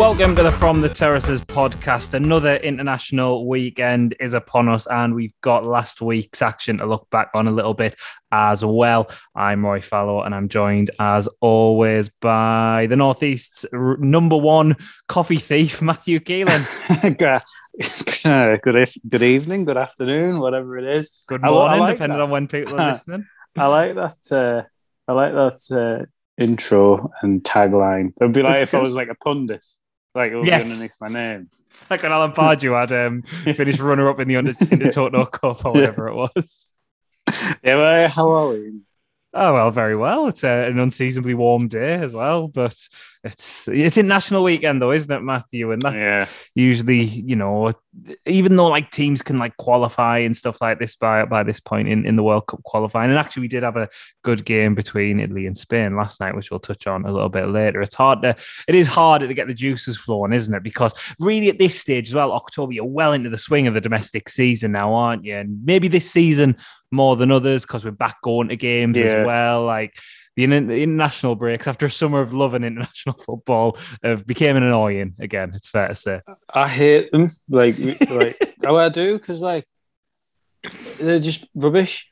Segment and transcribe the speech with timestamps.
[0.00, 2.14] Welcome to the From the Terraces podcast.
[2.14, 7.28] Another international weekend is upon us, and we've got last week's action to look back
[7.34, 7.96] on a little bit
[8.32, 9.10] as well.
[9.34, 14.74] I'm Roy Fallow, and I'm joined as always by the Northeast's r- number one
[15.06, 17.18] coffee thief, Matthew Keelan.
[18.62, 21.24] good, e- good evening, good afternoon, whatever it is.
[21.28, 22.24] Good I- I morning, like depending that.
[22.24, 23.26] on when people are listening.
[23.54, 24.32] I like that.
[24.32, 24.62] Uh,
[25.06, 26.06] I like that uh,
[26.42, 28.14] intro and tagline.
[28.18, 29.66] It'd be like if I was like a pundit,
[30.14, 30.70] like it was Yes.
[30.70, 31.50] underneath my name.
[31.88, 33.22] Like when Alan Pardew had um,
[33.54, 36.72] finished runner up in the under in the Toto Cup or whatever it was.
[37.62, 38.80] Yeah, well, how are we?
[39.32, 40.26] Oh well, very well.
[40.26, 42.76] It's uh, an unseasonably warm day as well, but
[43.22, 45.70] it's it's international weekend though, isn't it, Matthew?
[45.70, 46.26] And that Yeah,
[46.56, 47.72] usually, you know,
[48.26, 51.86] even though like teams can like qualify and stuff like this by by this point
[51.86, 53.88] in, in the World Cup qualifying, and actually we did have a
[54.24, 57.46] good game between Italy and Spain last night, which we'll touch on a little bit
[57.46, 57.80] later.
[57.82, 58.34] It's hard to
[58.66, 60.64] it is harder to get the juices flowing, isn't it?
[60.64, 63.80] Because really at this stage as well, October, you're well into the swing of the
[63.80, 65.36] domestic season now, aren't you?
[65.36, 66.56] And maybe this season
[66.90, 69.04] more than others because we're back going to games Yeah.
[69.04, 69.64] as well.
[69.64, 69.96] Like
[70.36, 75.14] the, the international breaks after a summer of loving international football have became an annoying
[75.20, 75.52] again.
[75.54, 76.20] It's fair to say.
[76.52, 77.26] I hate them.
[77.48, 77.78] Like,
[78.10, 79.64] like oh, I do because like
[80.98, 82.08] they're just rubbish.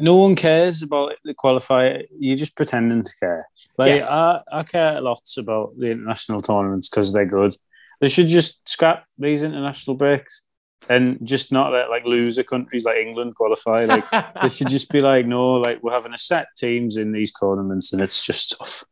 [0.00, 2.04] No one cares about the qualifier.
[2.18, 3.46] You're just pretending to care.
[3.76, 7.54] Like I, I care lots about the international tournaments because they're good.
[8.00, 10.42] They should just scrap these international breaks
[10.88, 13.84] and just not let like loser countries like England qualify.
[13.84, 14.04] Like
[14.42, 17.92] they should just be like, no, like we're having a set teams in these tournaments
[17.92, 18.84] and it's just tough.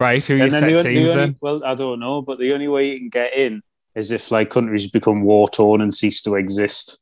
[0.00, 1.36] right, who you And set then the, teams the only, then?
[1.40, 3.62] well, I don't know, but the only way you can get in
[3.94, 6.98] is if like countries become war torn and cease to exist.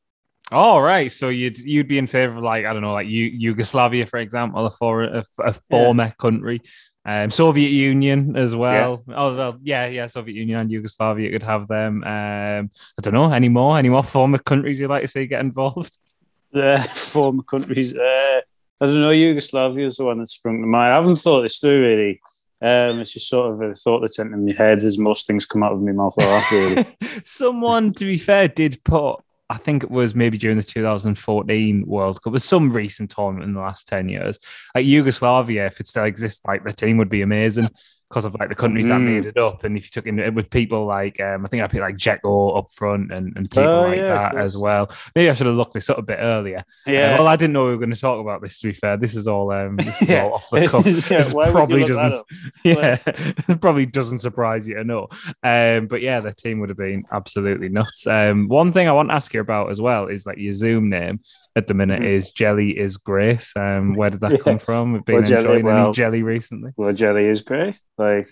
[0.51, 1.09] Oh, right.
[1.09, 4.19] So you'd you'd be in favor of like I don't know, like you, Yugoslavia, for
[4.19, 6.61] example, a, for, a, a former country,
[7.03, 9.03] um, Soviet Union as well.
[9.07, 12.03] Oh, well, yeah, yeah, Soviet Union and Yugoslavia could have them.
[12.03, 15.41] Um, I don't know any more, any more former countries you'd like to see get
[15.41, 15.97] involved.
[16.53, 17.95] The former countries.
[17.95, 18.41] Uh,
[18.81, 19.11] I don't know.
[19.11, 20.91] Yugoslavia is the one that sprung to mind.
[20.91, 22.21] I haven't thought this through really.
[22.61, 25.63] Um, it's just sort of a thought that's entered my head as most things come
[25.63, 26.13] out of my mouth.
[26.17, 26.85] Or really.
[27.23, 29.19] Someone, to be fair, did put.
[29.51, 33.53] I think it was maybe during the 2014 World Cup, but some recent tournament in
[33.53, 34.39] the last 10 years.
[34.73, 37.67] Like Yugoslavia, if it still exists, like the team would be amazing
[38.11, 39.05] because of like the countries that Mm.
[39.05, 39.63] made it up.
[39.63, 41.95] And if you took in it with people like, um, I think I put like
[41.95, 44.91] Dzeko up front and, and people Oh, like yeah, that as well.
[45.15, 46.65] Maybe I should have looked this up a bit earlier.
[46.85, 47.13] yeah.
[47.13, 48.59] Uh, well, I didn't know we were going to talk about this.
[48.59, 50.23] To be fair, this is all um, this is Yeah.
[50.25, 50.85] all off the cuff.
[51.09, 52.17] Yeah, This why would you probably doesn't
[52.65, 55.07] yeah, it probably doesn't surprise you to know.
[55.41, 58.05] Um, but yeah, the team would have been absolutely nuts.
[58.05, 60.89] Um, one thing I want to ask you about as well is like your Zoom
[60.89, 61.21] name
[61.55, 62.07] at the minute Mhm.
[62.09, 63.51] is Jelly is Grace.
[63.55, 64.37] Um, where did that Yeah.
[64.37, 64.93] come from?
[64.93, 66.71] We've been Well, jelly, enjoying any jelly recently.
[66.77, 67.85] Well, jelly is grace.
[67.97, 68.29] Like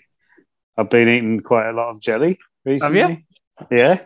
[0.76, 3.26] I've been eating quite a lot of jelly recently.
[3.70, 3.98] Yeah.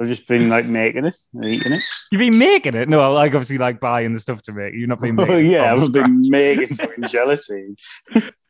[0.00, 1.82] I've just been like making it and eating it.
[2.12, 2.88] You've been making it?
[2.88, 4.72] No, I like obviously like buying the stuff to make.
[4.74, 7.74] You've not been making Oh yeah, I've been making fucking gelatin.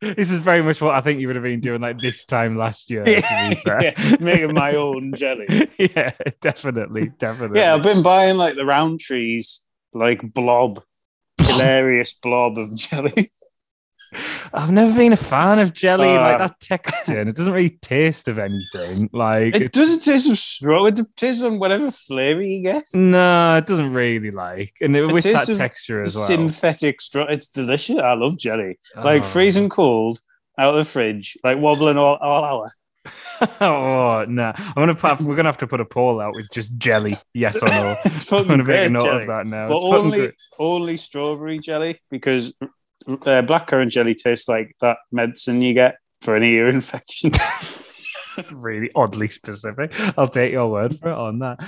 [0.03, 2.59] This is very much what I think you would have been doing like this time
[2.59, 3.05] last year.
[3.05, 3.83] to be fair.
[3.83, 5.71] yeah, making my own jelly.
[5.79, 6.11] yeah,
[6.43, 7.61] definitely, definitely.
[7.61, 9.63] Yeah, I've been buying like the round trees,
[9.93, 10.83] like blob,
[11.41, 13.31] hilarious blob of jelly.
[14.55, 17.77] I've never been a fan of jelly, like Uh, that texture, and it doesn't really
[17.83, 19.11] taste of anything.
[19.13, 20.87] Like It doesn't taste of straw.
[20.87, 22.85] It tastes on whatever flavor you get.
[22.95, 26.25] No, it doesn't really like, and it, It with that texture as well.
[26.27, 27.27] Synthetic straw.
[27.29, 27.99] It's delicious.
[27.99, 28.79] I love jelly.
[28.97, 29.27] Like Oh.
[29.27, 30.19] freezing cold
[30.59, 32.73] out of the fridge, like wobbling all, all hour.
[33.61, 36.77] oh no, I'm gonna put, we're gonna have to put a poll out with just
[36.77, 37.95] jelly, yes or no.
[38.05, 39.23] It's I'm gonna make a note jelly.
[39.23, 39.69] of that now.
[39.69, 45.75] But It's only only strawberry jelly because uh, blackcurrant jelly tastes like that medicine you
[45.75, 47.33] get for an ear infection.
[48.53, 49.93] really oddly specific.
[50.17, 51.59] I'll take your word for it on that.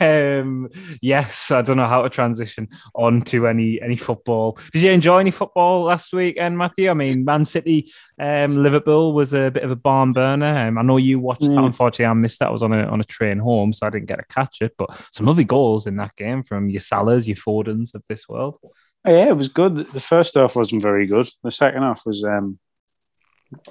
[0.00, 0.68] Um,
[1.00, 4.58] yes, I don't know how to transition on to any any football.
[4.72, 6.90] Did you enjoy any football last week, and Matthew?
[6.90, 10.68] I mean, Man City, um, Liverpool was a bit of a barn burner.
[10.68, 11.50] Um, I know you watched that.
[11.50, 11.66] Mm.
[11.66, 12.48] Unfortunately, I missed that.
[12.48, 14.74] I was on a on a train home, so I didn't get to catch it.
[14.76, 18.58] But some lovely goals in that game from your Salahs, your Fodens of this world.
[19.06, 19.92] yeah, it was good.
[19.92, 21.28] The first half wasn't very good.
[21.42, 22.58] The second half was um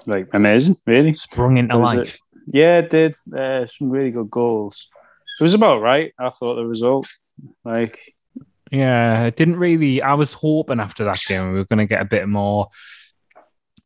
[0.05, 1.13] like amazing, really.
[1.13, 2.17] Sprung into a- life.
[2.47, 3.15] Yeah, it did.
[3.35, 4.87] Uh, some really good goals.
[5.39, 6.11] It was about right.
[6.19, 7.07] I thought the result.
[7.63, 7.97] Like
[8.71, 10.01] Yeah, it didn't really.
[10.01, 12.67] I was hoping after that game we were going to get a bit more,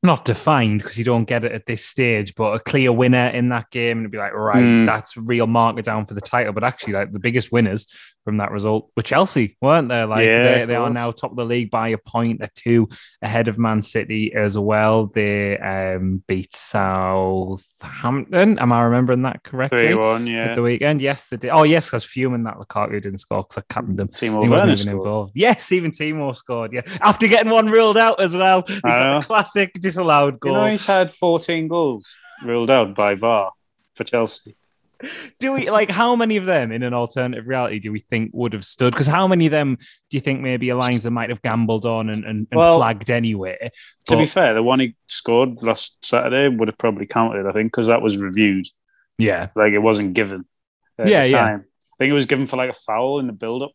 [0.04, 3.50] not defined because you don't get it at this stage, but a clear winner in
[3.50, 4.86] that game and be like, right, Mm.
[4.86, 6.54] that's real marker down for the title.
[6.54, 7.88] But actually, like the biggest winners
[8.26, 10.04] from that result were Chelsea, weren't they?
[10.04, 12.90] Like Yeah, they, they are now top of the league by a point, they're two
[13.22, 15.06] ahead of Man City as well.
[15.06, 18.60] They um, beat Southampton.
[18.60, 19.80] Am I remembering that correctly?
[19.80, 20.54] Three one, At yeah.
[20.56, 21.50] the weekend, yes, they did.
[21.52, 24.08] Oh, yes, because fuming that Lukaku didn't score because I captained them.
[24.10, 24.96] Timo He wasn't even scored.
[24.98, 25.32] involved.
[25.36, 26.74] Yes, even Timo scored.
[26.74, 28.64] Yeah, after getting one ruled out as well.
[28.76, 29.20] He got know.
[29.20, 30.54] the classic disallowed You goal.
[30.56, 33.52] know he's had 14 goals ruled out by VAR
[33.96, 34.56] for Chelsea.
[35.40, 38.54] Do we like how many of them in an alternative reality do we think would
[38.54, 38.94] have stood?
[38.94, 39.78] Because how many of them
[40.10, 43.72] do you think maybe Alliance might have gambled on and, and, and Well, flagged anyway?
[44.08, 47.72] To be fair, the one he scored last Saturday would have probably counted, I think,
[47.72, 48.66] because that was reviewed.
[49.18, 49.50] yeah.
[49.56, 50.46] Like it wasn't given.
[50.98, 51.46] at Yeah, the yeah.
[51.56, 53.72] I think it was given for like a foul in the build up.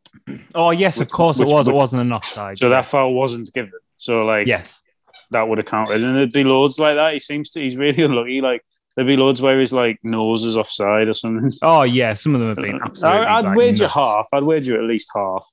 [0.54, 1.66] Oh yes, Which- of course which- it was.
[1.66, 2.58] which- it wasn't an offside.
[2.58, 3.72] So that foul wasn't given.
[3.96, 4.82] So like yes.
[5.30, 6.02] that would have counted.
[6.02, 7.12] And there'd be loads like that.
[7.14, 8.40] He seems to he's really unlucky.
[8.42, 8.62] Like
[8.96, 11.50] there'd be loads where his like nose is offside or something.
[11.62, 13.26] Oh yeah, some of them have been absolutely.
[13.26, 13.94] I, I'd like, wager nuts.
[13.94, 14.26] half.
[14.32, 15.46] I'd wager at least half.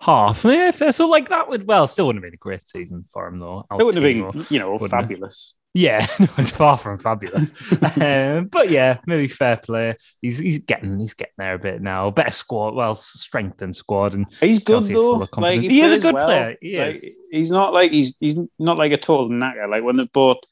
[0.00, 0.70] Half, yeah.
[0.70, 0.92] fair.
[0.92, 3.66] So like that would well, still wouldn't have been a great season for him though.
[3.70, 4.90] It wouldn't have been, you know, wouldn't it?
[4.90, 5.54] fabulous.
[5.76, 7.52] Yeah, no, it's far from fabulous.
[8.00, 9.96] um, but yeah, maybe fair play.
[10.20, 12.10] He's he's getting he's getting there a bit now.
[12.10, 15.12] Better squad, well, strengthened squad, and He's good Chelsea though.
[15.12, 15.66] Like confidence.
[15.66, 16.26] He is a good well.
[16.26, 16.56] player.
[16.60, 17.06] He Like, is.
[17.30, 19.68] he's not like he's he's not like a total knacker.
[19.68, 20.44] Like when they've bought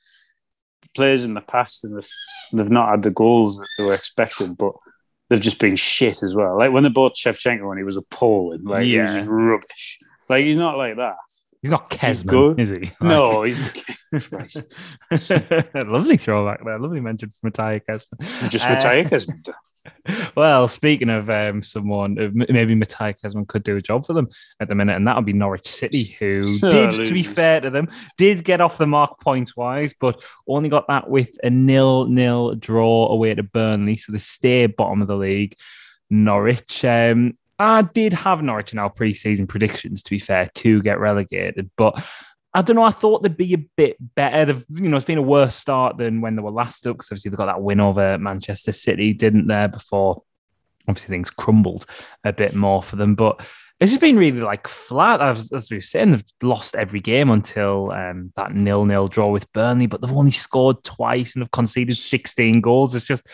[0.94, 2.08] players in the past and they've,
[2.52, 4.72] they've not had the goals that they were expecting, but
[5.30, 6.58] they've just been shit as well.
[6.58, 9.24] Like when they bought Shevchenko when he was appalling, like he was Yeah.
[9.26, 9.98] rubbish.
[10.28, 11.16] Like he's not like that.
[11.62, 12.60] He's not Kezman, good.
[12.60, 12.90] is he?
[13.00, 13.58] No, he's.
[15.74, 16.78] Lovely throwback there.
[16.78, 18.50] Lovely mention from Matthias Kezman.
[18.50, 19.42] just Uh, retire Kezman.
[20.34, 22.16] Well, speaking of um, someone,
[22.48, 24.28] maybe Matthias Kezman could do a job for them
[24.60, 27.70] at the minute, and that would be Norwich City, who did, to be fair to
[27.70, 32.54] them, did get off the mark points wise, but only got that with a nil-nil
[32.54, 35.54] draw away to Burnley, so they stay bottom of the league.
[36.12, 36.84] Norwich.
[36.84, 41.70] Um, I did have Norwich in our pre-season predictions, to be fair, to get relegated,
[41.76, 42.02] but
[42.54, 42.82] I don't know.
[42.82, 44.44] I thought they'd be a bit better.
[44.44, 47.08] They've, you know, it's been a worse start than when they were last up because
[47.08, 49.68] obviously they got that win over Manchester City, didn't there?
[49.68, 50.22] Before
[50.88, 51.86] obviously things crumbled
[52.24, 53.40] a bit more for them, but
[53.80, 55.20] it's just been really like flat.
[55.20, 59.52] As, as we were saying, they've lost every game until um, that nil-nil draw with
[59.52, 62.94] Burnley, but they've only scored twice and have conceded 16 goals.
[62.94, 63.26] It's just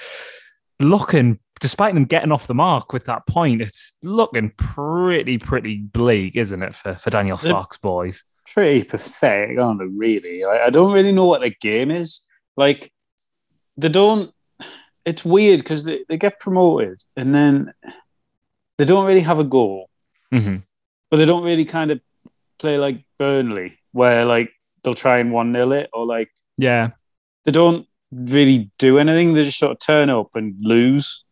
[0.80, 6.36] looking, despite them getting off the mark with that point, it's looking pretty, pretty bleak,
[6.36, 8.24] isn't it, for, for Daniel Farke's boys?
[8.54, 9.86] Pretty pathetic, aren't they?
[9.86, 12.26] Really, like, I don't really know what the game is.
[12.56, 12.92] Like
[13.76, 14.32] they don't.
[15.04, 17.72] It's weird because they, they get promoted and then
[18.78, 19.88] they don't really have a goal.
[20.32, 20.56] hmm
[21.10, 22.00] but they don't really kind of
[22.58, 24.50] play like Burnley, where like
[24.84, 26.28] they'll try and one nil it, or like
[26.58, 26.90] Yeah.
[27.46, 29.32] they don't really do anything.
[29.32, 31.24] They just sort of turn up and lose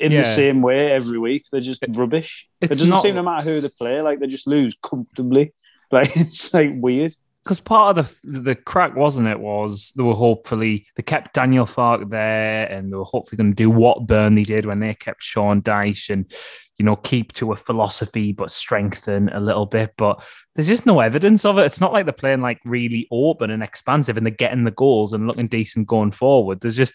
[0.00, 0.22] in Yeah.
[0.22, 1.44] the same way every week.
[1.52, 2.48] They're just rubbish.
[2.62, 4.00] It doesn't not- seem to matter who they play.
[4.00, 5.52] Like they just lose comfortably.
[5.92, 7.12] Like it's like weird.
[7.42, 11.64] because part of the the crack wasn't it was they were hopefully they kept Daniel
[11.64, 15.24] Farke there and they were hopefully going to do what Burnley did when they kept
[15.24, 16.30] Sean Dyche and
[16.76, 19.94] you know keep to a philosophy but strengthen a little bit.
[19.96, 20.22] But
[20.54, 21.64] there's just no evidence of it.
[21.64, 25.14] It's not like they're playing like really open and expansive and they're getting the goals
[25.14, 26.60] and looking decent going forward.
[26.60, 26.94] There's just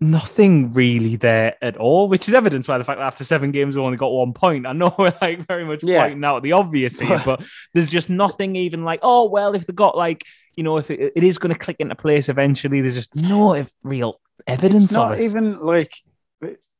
[0.00, 3.76] nothing really there at all, which is evidenced by the fact that after seven games,
[3.76, 4.66] we only got one point.
[4.66, 6.02] I know we're like very much Yeah.
[6.02, 7.42] pointing out the obvious here, but
[7.74, 10.24] there's just nothing even like, oh, well, if they got like,
[10.56, 13.64] you know, if it, it is going to click into place eventually, there's just no
[13.82, 15.24] real evidence It's not of it.
[15.24, 15.92] even like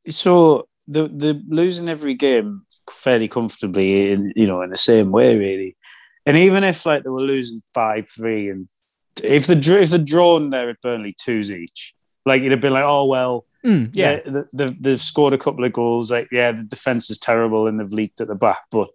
[0.08, 0.66] so.
[0.88, 5.76] The the losing every game fairly comfortably in you know in the same way really,
[6.26, 8.68] and even if like they were losing five three and
[9.22, 11.94] if the if the drawn there at Burnley twos each,
[12.26, 14.20] like it'd have been like oh well Mm, yeah.
[14.24, 17.66] they- they- they've, they've scored a couple of goals like yeah the defense is terrible
[17.66, 18.88] and they've leaked at the back but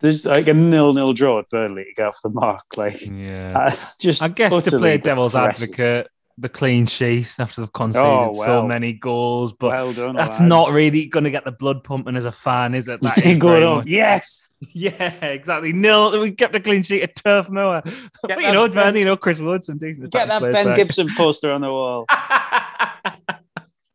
[0.00, 3.66] there's like a nil nil draw at Burnley to get off the mark like Yeah.
[3.72, 8.06] it's just I guess to utterly play devil's advocate, the clean sheet after they've conceded
[8.06, 10.40] Oh, so many goals, but well done that's lads.
[10.40, 13.00] not really going to get the blood pumping as a fan, is it?
[13.02, 13.84] That is very on.
[13.86, 15.72] yes Yeah, exactly.
[15.74, 16.18] Nil.
[16.20, 17.82] We kept a clean sheet at Turf Moor.
[18.22, 20.74] But you know, Ben- you know, Chris Wood, some Get that Ben.
[20.74, 22.06] Gibson poster on the wall.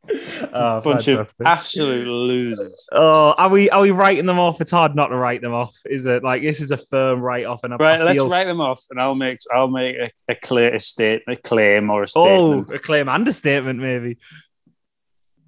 [0.54, 1.40] oh, Bunch fantastic.
[1.42, 2.88] of absolute losers.
[2.92, 4.62] Oh, are we are we writing them off?
[4.62, 6.24] It's hard not to write them off, is it?
[6.24, 8.62] Like this is a firm write off, and I, Right, I let's feel, write them
[8.62, 12.08] off, and I'll make I'll make a, a clear a state a claim or a
[12.16, 14.18] oh, a claim and a statement maybe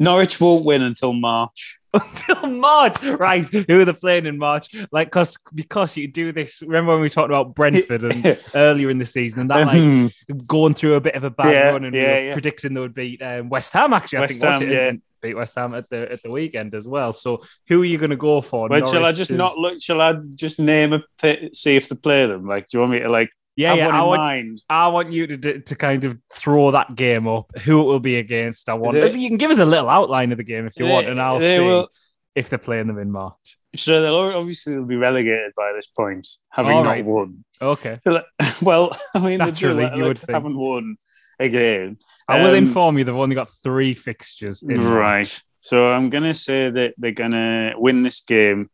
[0.02, 1.78] Norwich won't win until March.
[1.94, 3.02] until March.
[3.04, 4.74] Right, who are they playing in March?
[4.92, 6.62] Like, cause because you do this.
[6.62, 10.12] Remember when we talked about Brentford and earlier in the season, and that like Um,
[10.48, 12.34] going through a bit of a bad Yeah, run, and we yeah, were yeah.
[12.34, 13.94] predicting they would beat um, West Ham.
[13.94, 14.72] Actually, I West think was it?
[14.72, 14.92] yeah.
[15.22, 17.12] beat West Ham at the at the weekend as well.
[17.14, 18.70] So who are you going to go for?
[18.70, 19.82] Wait, shall I just is- not look?
[19.82, 22.48] Shall I just name a pi- see if they play them?
[22.48, 23.30] Like, do you want me to like
[23.62, 23.88] Yeah, yeah.
[23.90, 24.62] I want, mind?
[24.70, 27.46] I want you to to kind of throw that game up.
[27.60, 28.68] Who it will be against?
[28.70, 28.96] I want.
[28.96, 31.08] They- you can give us a little outline of the game if you They- want,
[31.08, 31.88] and I'll see will-
[32.36, 33.58] if they're playing them in March.
[33.76, 37.06] So they'll obviously they'll be relegated by this point, having All not right.
[37.06, 37.44] won.
[37.62, 38.00] Okay.
[38.62, 40.34] Well, I mean, Naturally, like, you would they think.
[40.34, 40.96] haven't won
[41.40, 41.98] again.
[42.28, 44.62] I will Um, inform you they've only got three fixtures.
[44.64, 44.88] In March.
[44.96, 45.42] Right.
[45.62, 48.70] So I'm gonna say that they're gonna win this game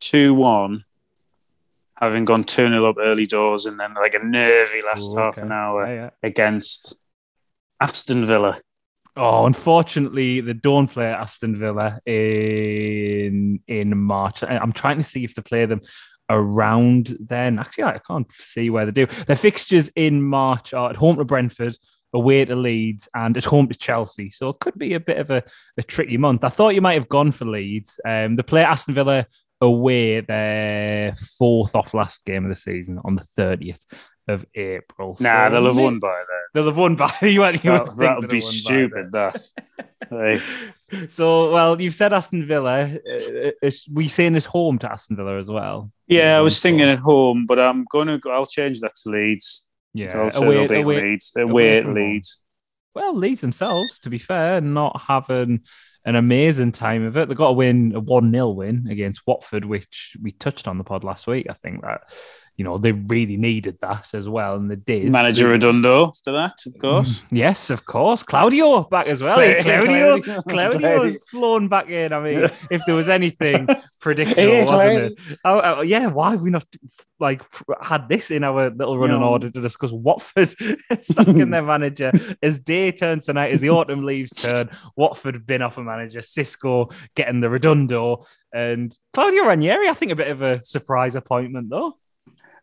[0.00, 0.82] two one,
[2.02, 5.38] having gone two 0 up early doors, and then like a nervy last Ooh, half
[5.38, 5.46] okay.
[5.46, 6.10] an hour Yeah, yeah.
[6.22, 7.00] against
[7.80, 8.60] Aston Villa.
[9.16, 14.42] Oh, unfortunately, they don't play Aston Villa in in March.
[14.42, 15.82] I'm trying to see if they play them
[16.28, 17.58] around then.
[17.58, 19.06] Actually, I can't see where they do.
[19.26, 21.76] Their fixtures in March are at home to Brentford,
[22.14, 24.30] away to Leeds, and at home to Chelsea.
[24.30, 25.42] So it could be a bit of a,
[25.76, 26.42] a tricky month.
[26.42, 28.00] I thought you might have gone for Leeds.
[28.04, 29.26] Um, they play Aston Villa
[29.62, 33.82] away their fourth off last game of the season on the 30th
[34.28, 35.16] of April.
[35.20, 36.40] Nah, So they'll have won by then.
[36.52, 37.28] They'll have won by you.
[37.30, 39.12] you That, that'll be have won by stupid.
[39.12, 39.42] That.
[40.10, 40.42] Like.
[41.08, 42.82] So, well, you've said Aston Villa.
[42.84, 45.90] Uh, is we saying it's home to Aston Villa as well?
[46.06, 48.18] yeah, I was thinking at home, but I'm gonna.
[48.18, 49.66] go I'll change that to Leeds.
[49.94, 51.32] Yeah, I'll away, away, Leeds.
[51.34, 52.12] away Away at from home.
[52.12, 52.42] Leeds.
[52.94, 55.60] Well, Leeds themselves, to be fair, not having
[56.04, 57.28] an amazing time of it.
[57.28, 60.84] They got a win a 1 0 win against Watford, which we touched on the
[60.84, 61.46] pod last week.
[61.48, 62.12] I think that,
[62.56, 65.10] you know, they really needed that as well, and they did.
[65.10, 67.20] Manager Redondo after that, of course.
[67.22, 67.26] Mm.
[67.30, 68.22] Yes, of course.
[68.22, 69.36] Claudio back as well.
[69.36, 71.14] Claudio- Claudio, Claudio.
[71.28, 72.12] Flown back in.
[72.12, 73.66] I mean, if there was anything
[74.00, 75.38] predictable, Hey, wasn't it?
[75.44, 76.06] Oh, oh, yeah.
[76.08, 76.66] Why have we not
[77.18, 77.42] like
[77.80, 79.28] had this in our little running No.
[79.28, 80.54] order to discuss Watford
[81.00, 82.10] sacking their manager
[82.42, 84.68] as day turns tonight, as the autumn leaves turn?
[84.96, 89.88] Watford bin off a manager, Xisco getting the Redondo, and Claudio Ranieri.
[89.88, 91.96] I think a bit of a surprise appointment though.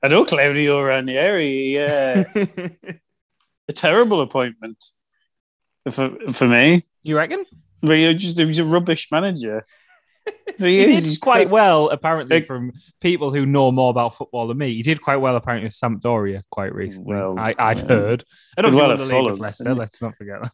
[0.02, 1.74] I know Claudio Ranieri.
[1.74, 4.78] Yeah, a terrible appointment
[5.92, 6.86] for for me.
[7.04, 7.46] you reckon?
[7.82, 9.66] He just he was a rubbish manager.
[10.58, 14.48] He, He did he's quite well, apparently, Like- from people who know more about football
[14.48, 14.74] than me.
[14.74, 17.16] He did quite well, apparently, with Sampdoria quite recently.
[17.16, 17.86] Well, I, I've yeah.
[17.88, 18.24] heard.
[18.58, 19.74] I don't well at won the league with Fulham, Leicester.
[19.76, 20.52] Let's not forget that.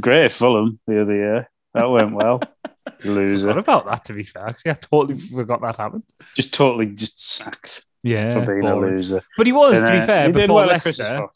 [0.00, 1.50] Great Fulham the other year.
[1.74, 2.38] That went well.
[2.38, 3.50] What Loser.
[3.50, 4.04] about that?
[4.06, 6.04] To be fair, actually, I totally forgot that happened.
[6.34, 9.22] Just totally just sacked Yeah, for being a loser.
[9.36, 11.26] but he was, to be uh, fair, before well Leicester.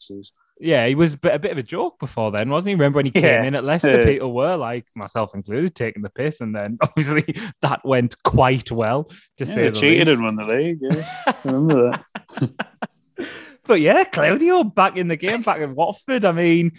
[0.61, 2.75] Yeah, he was a bit, of a joke before then, wasn't he?
[2.75, 3.43] Remember when he came Yeah.
[3.43, 4.05] in at Leicester, Yeah.
[4.13, 7.25] people were like, myself included, taking the piss, and then obviously
[7.61, 9.05] that went quite well.
[9.05, 10.17] To Yeah, say they the cheated least.
[10.21, 10.79] and won the league.
[10.81, 11.33] Yeah.
[11.43, 12.51] Remember that.
[13.65, 16.25] But yeah, Claudio back in the game, back in Watford.
[16.25, 16.71] I mean,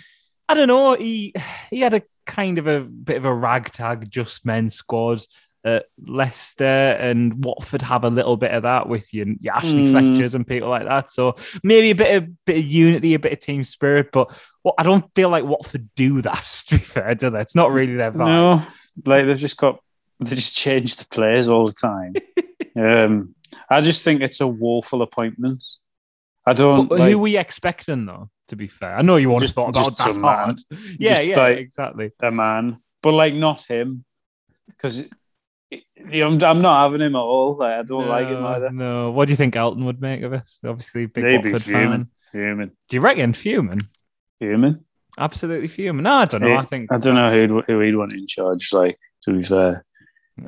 [0.49, 0.95] I don't know.
[0.97, 1.33] He
[1.71, 5.21] he had a kind of a bit of a ragtag just men squad
[5.65, 9.91] at Leicester and Watford have a little bit of that with you, your Ashley Mm.
[9.91, 11.11] Fletchers and people like that.
[11.11, 14.11] So maybe a bit of bit of unity, a bit of team spirit.
[14.13, 16.47] But what I don't feel like Watford do that.
[16.69, 17.41] To be fair, do they?
[17.41, 18.27] It's not really their vibe.
[18.27, 18.67] No,
[19.07, 19.81] like they've just got
[20.21, 22.15] they just change the players all the time.
[22.77, 23.35] um,
[23.69, 25.63] I just think it's a woeful appointment.
[26.47, 28.31] I don't But like who were you expecting though?
[28.49, 30.61] To be fair, I know you want to Just- thought about that hard.
[30.99, 32.13] Yeah, Just yeah, like- exactly.
[32.21, 34.05] a man, but like not him,
[34.69, 35.07] because
[35.73, 37.57] I'm, I'm not having him at all.
[37.57, 38.71] Like I don't like him No, either.
[38.71, 39.11] No.
[39.11, 40.43] What do you think Elton would make of it?
[40.65, 41.91] Obviously, big Maybe Watford fuming.
[41.91, 42.09] fan.
[42.33, 43.83] Human, Do you reckon fuming?
[44.39, 44.85] human.
[45.19, 46.05] Absolutely fuming.
[46.05, 46.49] No, I don't know.
[46.49, 48.73] Yeah, I think I don't know who'd, who he'd want in charge.
[48.73, 49.85] Like to be fair,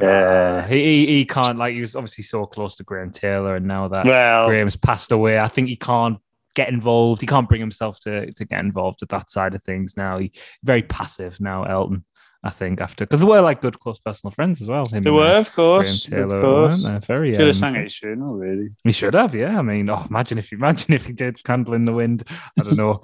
[0.01, 1.59] uh, he, he he can't.
[1.59, 5.13] Like he was obviously so close to Graham Taylor, and now that well, Graham's passed
[5.13, 6.19] away, I think he can't
[6.55, 7.21] get involved.
[7.21, 10.19] He can't bring himself to to get involved at that side of things now.
[10.19, 11.65] He very passive now.
[11.65, 12.05] Elton,
[12.45, 14.85] I think after because they were like good close personal friends as well.
[14.87, 16.85] Him they were of course, Graham of Taylor, course.
[16.85, 16.99] they?
[16.99, 18.71] Very Should have sang his funeral, really.
[18.83, 19.59] He should have, yeah.
[19.59, 22.25] I mean, oh, imagine if you imagine if he did Candle in the Wind.
[22.59, 22.99] I don't know,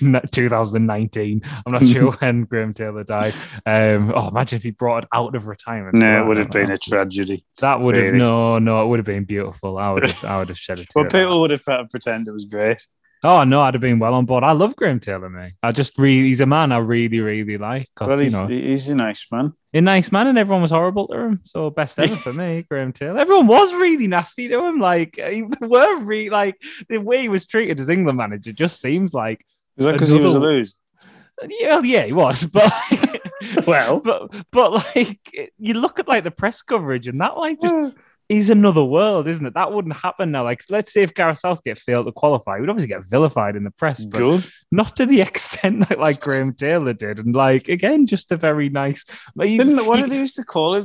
[0.32, 1.42] 2019.
[1.66, 3.34] I'm not sure when Graham Taylor died.
[3.66, 5.96] Um, oh, imagine if he brought it out of retirement.
[5.96, 7.44] No, it would have been a tragedy.
[7.60, 8.82] That would have no, no.
[8.82, 9.76] It would have been beautiful.
[9.76, 11.02] I would have, I would have shed a tear.
[11.02, 12.86] Well, people would have had to pretend it was great.
[13.24, 14.44] Oh no, I'd have been well on board.
[14.44, 15.54] I love Graham Taylor, mate.
[15.62, 17.88] I just really, he's a man I really, really like.
[17.98, 19.54] Well, you he's, know, he's a nice man.
[19.72, 21.40] He's a nice man, and everyone was horrible to him.
[21.42, 23.18] So best ever for me, Graham Taylor.
[23.18, 24.78] Everyone was really nasty to him.
[24.78, 26.56] Like he were really like
[26.90, 29.42] the way he was treated as England manager just seems like
[29.78, 30.74] Is that because he was a loser?
[31.48, 32.72] yeah, yeah, he was, but
[33.66, 37.96] Well, but but like you look at like the press coverage and that like just
[38.28, 39.54] is another world, isn't it?
[39.54, 40.44] That wouldn't happen now.
[40.44, 43.70] Like, let's say if Gareth Southgate failed to qualify, we'd obviously get vilified in the
[43.70, 44.46] press, but Good.
[44.70, 47.18] not to the extent that like Graham Taylor did.
[47.18, 49.04] And like again, just a very nice.
[49.34, 50.84] Like, you- Didn't what you- did they used to call it?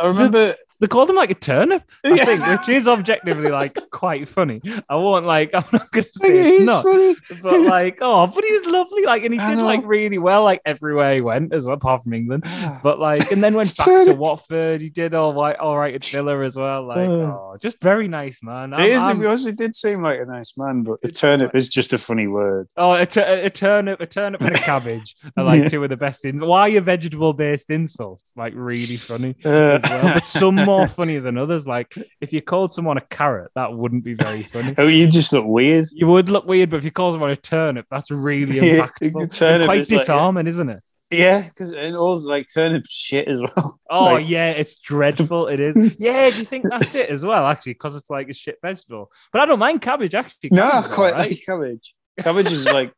[0.00, 0.54] I remember.
[0.80, 2.24] They called him like a turnip, I Yeah.
[2.24, 4.60] think, which is objectively like quite funny.
[4.88, 5.50] I won't like.
[5.54, 6.84] I'm not gonna say It it's not.
[6.84, 7.16] funny.
[7.42, 9.04] But like, oh, but he was lovely.
[9.04, 9.64] Like, and he I did know.
[9.66, 12.44] like really well, like everywhere he went as well, apart from England.
[12.82, 14.14] But like, and then went back to.
[14.14, 14.80] Watford.
[14.80, 16.86] He did all right, all right at Villa as well.
[16.86, 17.12] Like, Uh.
[17.12, 18.72] oh, just very nice, man.
[18.72, 21.68] He is, I'm- he also did seem like a nice man, but a turnip is
[21.68, 22.68] just a funny word.
[22.76, 25.68] Oh, a, a turnip, a turnip, and a cabbage are like Yeah.
[25.68, 26.40] two of the best ins.
[26.42, 29.34] Why are vegetable-based insults like really funny?
[29.44, 31.66] Uh, As well, but some more funny than others.
[31.66, 34.74] Like if you called someone a carrot, that wouldn't be very funny.
[34.78, 35.86] oh, you just look weird.
[35.92, 39.32] You would look weird, but if you call someone a turnip, that's really impactful.
[39.32, 40.82] turnip quite is like- disarming, isn't it?
[41.10, 43.80] Yeah, because and also like turnip shit as well.
[43.88, 45.46] Oh Like- yeah, it's dreadful.
[45.48, 45.74] It is.
[45.98, 47.46] Yeah, do you think that's it as well?
[47.46, 49.10] Actually, because it's like a shit vegetable.
[49.32, 50.14] But I don't mind cabbage.
[50.14, 51.30] Actually, No, I quite alright.
[51.30, 51.94] like cabbage.
[52.20, 52.92] Cabbage is like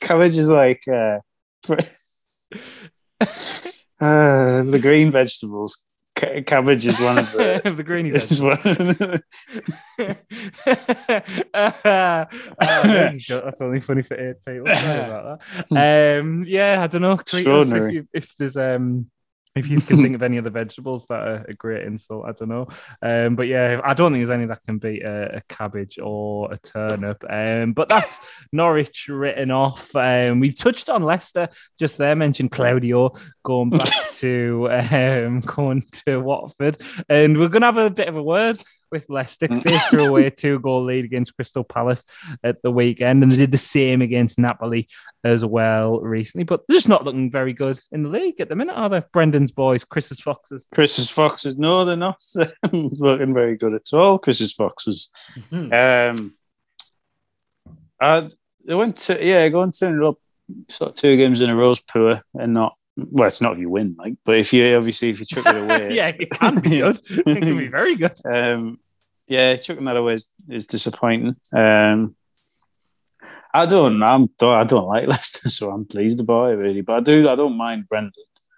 [0.00, 1.18] cabbage is like uh,
[4.00, 5.84] uh, the green vegetables.
[6.16, 7.60] Ca- cabbage is one of the.
[7.76, 8.56] the greeny is vegetable.
[8.56, 9.22] one-
[11.54, 12.26] Ah,
[12.60, 14.64] that's, that's only funny for eight people.
[14.64, 15.40] That.
[16.20, 17.18] Um, yeah, I don't know.
[17.86, 19.10] If, you, if there's um,
[19.56, 22.26] if you can think of any other vegetables that are a great insult.
[22.26, 22.68] I don't know.
[23.02, 26.52] Um, but yeah, I don't think there's any that can beat a, a cabbage or
[26.52, 27.24] a turnip.
[27.28, 29.94] Um, but that's Norwich written off.
[29.96, 31.48] Um, we've touched on Leicester
[31.78, 32.14] just there.
[32.14, 38.08] Mentioned Claudio going back to um, going to Watford, and we're gonna have a bit
[38.08, 39.48] of a word with Leicester.
[39.48, 42.04] they threw away a two goal lead against Crystal Palace
[42.42, 44.88] at the weekend, and they did the same against Napoli
[45.24, 46.44] as well recently.
[46.44, 49.02] But they're just not looking very good in the league at the minute, are they?
[49.12, 50.68] Brendan's boys, Chris's Foxes.
[50.72, 51.58] Chris's foxes.
[51.58, 52.22] No, they're not
[52.72, 54.18] looking very good at all.
[54.18, 55.10] Chris's foxes.
[55.52, 56.36] Um,
[58.00, 58.28] I,
[58.64, 60.18] they went to yeah, going to up.
[60.68, 62.72] Sort of two games in a row is poor and not.
[62.96, 65.56] Well, it's not if you win, like, but if you obviously if you chuck it
[65.56, 67.00] away, yeah, it can be good.
[67.10, 68.14] It can be very good.
[68.24, 68.78] Um,
[69.26, 71.36] yeah, chucking that away is, is disappointing.
[71.54, 72.16] Um,
[73.52, 76.80] I don't, I'm, I don't like Leicester, so I'm pleased about it really.
[76.80, 78.12] But I do, I don't mind Brendan.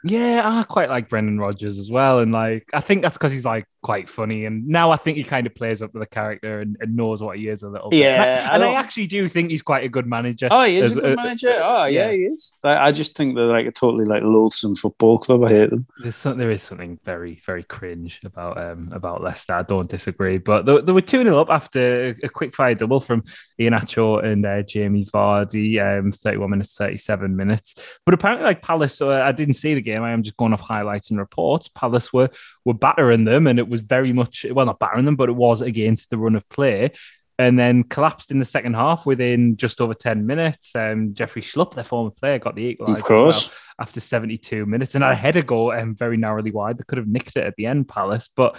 [0.05, 3.45] Yeah, I quite like Brendan Rodgers as well, and like I think that's because he's
[3.45, 6.61] like quite funny, and now I think he kind of plays up to the character
[6.61, 8.01] and, and knows what he is a little bit.
[8.01, 10.49] Yeah, and, I, I and I actually do think he's quite a good manager.
[10.51, 11.59] Oh, he is As a good a- manager.
[11.63, 12.13] Oh, yeah, yeah.
[12.13, 12.55] he is.
[12.63, 15.45] I, I just think they're like a totally like loathsome football club.
[15.45, 15.87] I hate them.
[16.03, 19.55] There's some, there is something very very cringe about um about Leicester.
[19.55, 22.75] I don't disagree, but they, they were two 0 up after a, a quick fire
[22.75, 23.25] double from
[23.59, 27.77] Iheanacho and uh, Jamie Vardy, um, 31 minutes, 37 minutes.
[28.05, 30.03] But apparently, like Palace, uh, I didn't see the game.
[30.03, 31.69] I am just going off highlights and reports.
[31.69, 32.29] Palace were
[32.67, 35.63] were battering them, and it was very much well not battering them, but it was
[35.63, 36.93] against the run of play.
[37.41, 40.75] And then collapsed in the second half within just over 10 minutes.
[40.75, 42.89] Um, Jeffrey Schlupp, their former player, got the equaliser.
[42.89, 43.51] Of as well course.
[43.79, 46.79] after 72 minutes and I had a header goal um, very narrowly wide.
[46.79, 48.29] They could have nicked it at the end, Palace.
[48.35, 48.59] But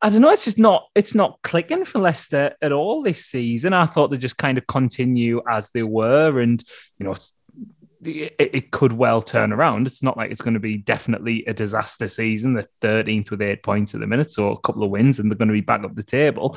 [0.00, 3.72] I don't know, it's just not it's not clicking for Leicester at all this season.
[3.72, 6.62] I thought they just kind of continue as they were, and
[6.98, 7.32] you know, it's,
[8.02, 9.86] it, it could well turn around.
[9.86, 12.54] It's not like it's going to be definitely a disaster season.
[12.54, 12.68] They're
[13.04, 15.48] 13th with eight points at the minute, so a couple of wins, and they're going
[15.48, 16.56] to be back up the table.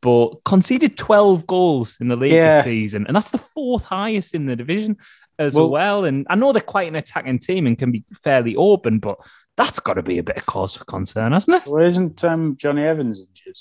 [0.00, 2.56] But conceded 12 goals in the league Yeah.
[2.56, 4.96] this season, and that's the fourth highest in the division
[5.38, 6.04] as Well- well.
[6.04, 9.18] And I know they're quite an attacking team and can be fairly open, but
[9.56, 11.70] that's got to be a bit of cause for concern, hasn't it?
[11.70, 13.56] Well, isn't um, Jonny Evans injured?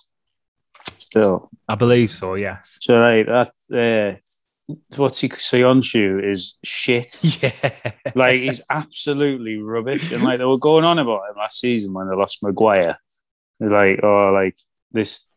[0.98, 1.50] Still.
[1.67, 2.78] I believe so, yes.
[2.82, 3.52] So, like, that,
[4.17, 4.20] uh,
[4.95, 7.19] what's he, Söyüncü is shit.
[7.41, 7.81] Yeah.
[8.15, 10.12] like he's absolutely rubbish.
[10.12, 12.97] And like they were going on about him last season when they lost Maguire.
[13.60, 14.57] Like, oh, like
[14.91, 15.31] this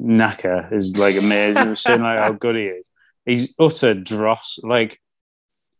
[0.00, 1.64] knacker is like amazing.
[1.64, 2.88] They're saying like how good he is.
[3.24, 4.58] He's utter dross.
[4.62, 5.00] Like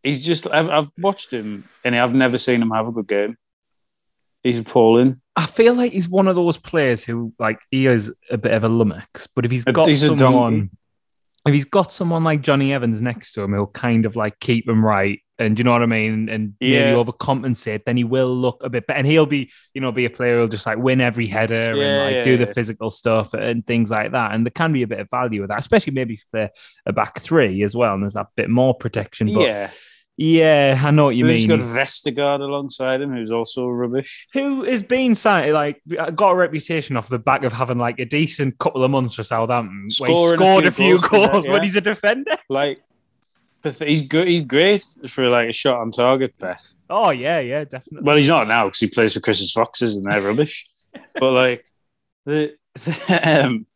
[0.02, 0.46] he's just.
[0.48, 3.36] I've, I've watched him and I've never seen him have a good game.
[4.42, 5.20] He's appalling.
[5.36, 8.64] I feel like he's one of those players who, like, he is a bit of
[8.64, 10.70] a lummox, but if he's got he's someone,
[11.46, 14.68] if he's got someone like Jonny Evans next to him, he'll kind of like keep
[14.68, 18.62] him right, and you know what I mean, and maybe overcompensate, then he will look
[18.62, 21.00] a bit better, and he'll be, you know, be a player who'll just like win
[21.00, 24.46] every header Yeah, and like yeah, do the physical stuff and things like that, and
[24.46, 26.48] there can be a bit of value with that, especially maybe for
[26.86, 29.32] a back three as well, and there's that bit more protection.
[29.32, 29.70] But yeah,
[30.16, 31.58] yeah, I know what you he's mean.
[31.58, 34.28] He's got Vestergaard alongside him, who's also rubbish.
[34.32, 35.80] who has been signed, like
[36.14, 39.22] got a reputation off the back of having like a decent couple of months for
[39.22, 41.64] Southampton, Scoring a scored few a few goals goals, that, when yeah.
[41.64, 42.36] he's a defender.
[42.48, 42.82] Like
[43.62, 44.28] he's good.
[44.28, 46.74] He's great for like a shot on target, Beth.
[46.90, 48.02] Oh yeah, yeah, definitely.
[48.02, 50.68] Well, he's not now because he plays for Chris's Foxes and they're rubbish.
[51.14, 51.64] but like,
[52.26, 53.66] the, the um,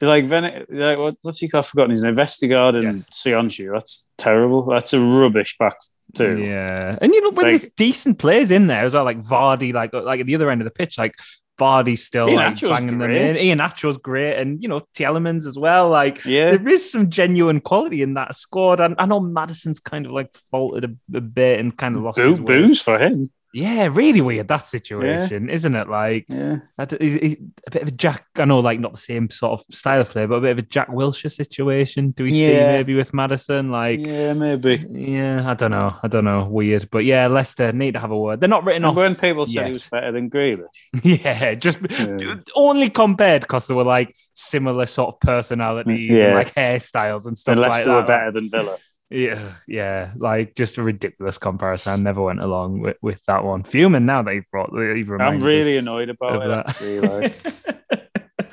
[0.00, 1.66] like Ven- like what, what's he got?
[1.66, 2.14] Forgotten his name.
[2.14, 3.08] Vestergaard and Yes.
[3.10, 3.72] Söyüncü.
[3.72, 4.64] That's terrible.
[4.66, 5.76] That's a rubbish back
[6.14, 6.38] two.
[6.38, 9.72] Yeah, and you know, when Like- there's decent players in there as well, like Vardy,
[9.72, 11.14] like like at the other end of the pitch, like
[11.58, 13.30] Vardy's still Ian like banging them great.
[13.30, 13.36] in.
[13.36, 15.88] Iheanacho's great, and you know Tielemans as well.
[15.88, 16.50] Like Yeah.
[16.56, 20.32] there is some genuine quality in that squad, and I know Maddison's kind of like
[20.50, 22.44] faltered a, a bit and kind of lost Boo, his way.
[22.44, 23.30] booze for him.
[23.58, 25.88] Yeah, really weird that situation, isn't it?
[25.88, 26.56] Like Yeah.
[26.76, 28.26] that is, is a bit of a Jack.
[28.36, 30.58] I know, like not the same sort of style of play, but a bit of
[30.58, 32.10] a Jack Wilshere situation.
[32.10, 33.70] Do we see maybe with Maddison?
[33.70, 34.84] Like, yeah, maybe.
[34.90, 35.96] yeah, I don't know.
[36.02, 36.44] I don't know.
[36.44, 38.40] Weird, but yeah, Leicester need to have a word.
[38.40, 39.04] They're not written Remember off.
[39.06, 39.66] when people said yet.
[39.68, 40.66] he was better than Grealish?
[41.02, 42.34] Yeah, just Yeah.
[42.54, 46.26] only compared because they were like similar sort of mm, personalities Yeah.
[46.26, 47.96] and like hairstyles and stuff And like Leicester that.
[47.96, 48.76] were better than Villa.
[49.08, 51.92] Yeah, yeah, like just a ridiculous comparison.
[51.92, 53.62] I never went along with, with that one.
[53.62, 54.72] Fuming now that you've brought.
[54.72, 56.48] You've I'm really annoyed about it.
[56.48, 56.68] that.
[56.68, 58.06] Actually, like.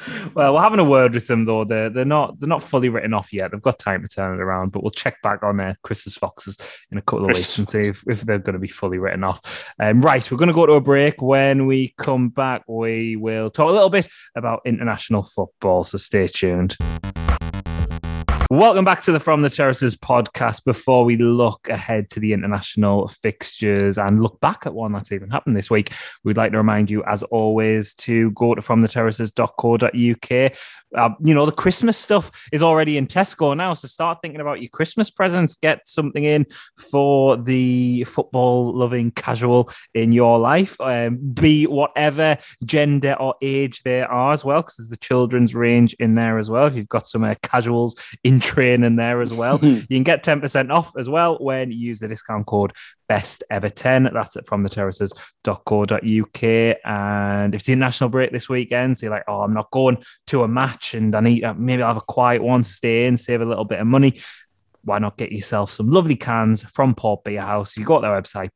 [0.35, 1.63] well, we're having a word with them though.
[1.63, 3.51] They're they're not they're not fully written off yet.
[3.51, 6.57] They've got time to turn it around, but we'll check back on uh, Chris's Foxes
[6.91, 8.99] in a couple of Chris's weeks and see if, if they're going to be fully
[8.99, 9.41] written off.
[9.79, 11.21] Um, right, we're going to go to a break.
[11.21, 15.83] When we come back, we will talk a little bit about international football.
[15.83, 16.77] So stay tuned.
[18.53, 20.63] Welcome back to the From the Terraces podcast.
[20.63, 25.31] Before we look ahead to the international fixtures and look back at one that's even
[25.31, 25.91] happened this week,
[26.23, 30.53] we'd like to remind you, as always, to go to fromtheterraces.co.uk.
[30.95, 33.73] Uh, you know, the Christmas stuff is already in Tesco now.
[33.73, 35.55] So start thinking about your Christmas presents.
[35.55, 36.45] Get something in
[36.77, 44.01] for the football loving casual in your life, um, be whatever gender or age they
[44.01, 46.67] are as well, because there's the children's range in there as well.
[46.67, 50.71] If you've got some uh, casuals in training there as well, you can get 10%
[50.71, 52.73] off as well when you use the discount code
[53.13, 58.49] best ever 10 that's it from the terraces.co.uk and if it's the national break this
[58.49, 61.53] weekend so you're like oh i'm not going to a match and i need uh,
[61.53, 64.19] maybe i'll have a quiet one stay in save a little bit of money.
[64.85, 67.77] Why not get yourself some lovely cans from Port Beer House?
[67.77, 68.49] You go to their website,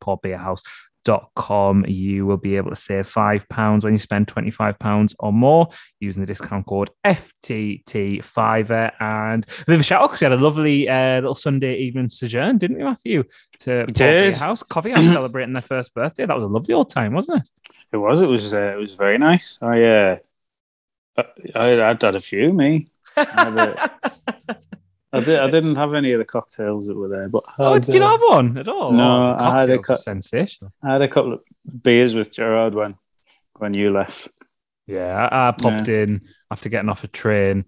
[1.07, 1.85] portbeerhouse.com.
[1.87, 6.27] You will be able to save £5 when you spend £25 or more using the
[6.27, 8.93] discount code FTT5.
[8.99, 11.77] And a bit of a shout out because we had a lovely uh, little Sunday
[11.77, 13.23] evening sojourn, didn't we, Matthew?
[13.59, 16.25] To Port House, Coffee House celebrating their first birthday.
[16.25, 17.49] That was a lovely old time, wasn't it?
[17.93, 18.21] It was.
[18.21, 18.53] It was.
[18.53, 19.57] Uh, it was very nice.
[19.61, 19.83] I.
[19.83, 20.17] Uh,
[21.17, 21.23] I,
[21.55, 22.53] I I'd had a few.
[22.53, 22.89] Me.
[25.13, 25.39] I did.
[25.39, 28.03] I didn't have any of the cocktails that were there, but oh, had, did you
[28.03, 28.91] uh, not have one at all?
[28.91, 30.73] No, oh, I had a co- sensational.
[30.83, 31.39] I had a couple of
[31.81, 32.95] beers with Gerard when
[33.59, 34.27] when you left.
[34.85, 37.65] Yeah, I, I popped in after getting off a train,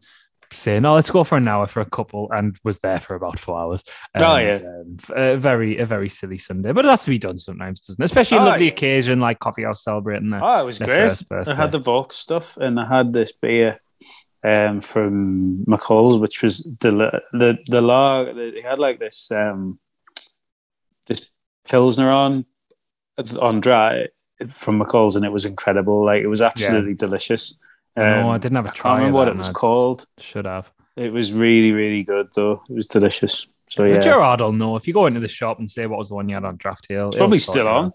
[0.52, 3.40] saying, "Oh, let's go for an hour for a couple," and was there for about
[3.40, 3.84] four hours.
[4.20, 4.62] Oh, yeah.
[4.66, 8.02] um, a very a very silly Sunday, but it has to be done sometimes, doesn't
[8.02, 8.06] it?
[8.06, 8.72] Especially a Oh, lovely yeah.
[8.72, 11.24] occasion like coffee house celebrating their, Oh, it was great.
[11.32, 13.80] I had the Volk stuff, and I had this beer
[14.44, 18.52] um, from McCall's, which was deli- the the lager.
[18.52, 19.80] They had like this um,
[21.08, 21.30] this
[21.68, 22.46] pilsner on
[23.40, 24.08] on dry
[24.48, 26.06] from McCall's, and it was incredible.
[26.06, 27.58] Like it was absolutely delicious.
[27.98, 28.90] No, I Um, didn't have a I try.
[28.92, 30.06] can't remember what it was I called.
[30.20, 30.72] Should have.
[30.96, 32.62] It was really, really good though.
[32.70, 33.48] It was delicious.
[33.70, 36.00] So But yeah, Gerard will know if you go into the shop and say what
[36.00, 37.08] was the one you had on draft hill.
[37.10, 37.92] it's probably still on.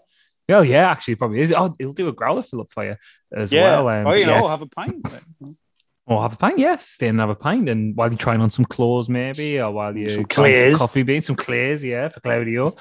[0.49, 1.51] Oh yeah, actually, probably is.
[1.51, 2.95] Oh, he'll do a growler fill up for you
[3.35, 3.81] as Yeah.
[3.81, 3.87] well.
[3.89, 4.39] Um, oh, you but yeah.
[4.41, 5.07] know, have a pint.
[6.07, 6.87] Or have a pint, yes.
[6.87, 9.97] Stay and have a pint, and while you're trying on some clothes, maybe, or while
[9.97, 10.77] you're Some trying clays.
[10.77, 12.75] coffee beans, some clays, yeah, for Claudio.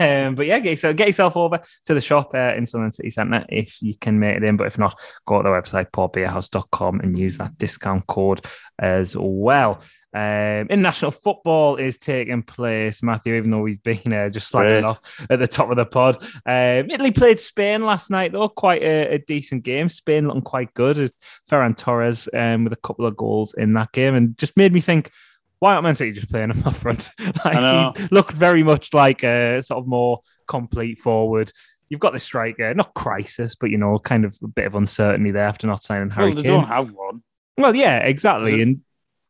[0.00, 3.10] um, but yeah, get yourself, get yourself over to the shop uh, in Sunderland City
[3.10, 4.56] Centre if you can make it in.
[4.56, 8.40] But if not, go to the website portbeerhouse.com and use that discount code
[8.78, 9.82] as well.
[10.16, 14.98] Um, international football is taking place, Matthew, even though we've been uh, just slagging off
[15.28, 16.16] at the top of the pod.
[16.46, 19.90] Um, Italy played Spain last night, though, quite a, a decent game.
[19.90, 21.12] Spain looking quite good.
[21.50, 24.80] Ferran Torres um, with a couple of goals in that game and just made me
[24.80, 25.10] think,
[25.58, 27.10] why aren't Man City just playing him up front?
[27.44, 31.52] like he looked very much like a sort of more complete forward.
[31.90, 35.30] You've got the striker, not crisis, but you know, kind of a bit of uncertainty
[35.30, 36.52] there after not signing Harry well, they Kane.
[36.52, 37.22] don't have one.
[37.58, 38.54] Well, yeah, exactly.
[38.54, 38.80] It- And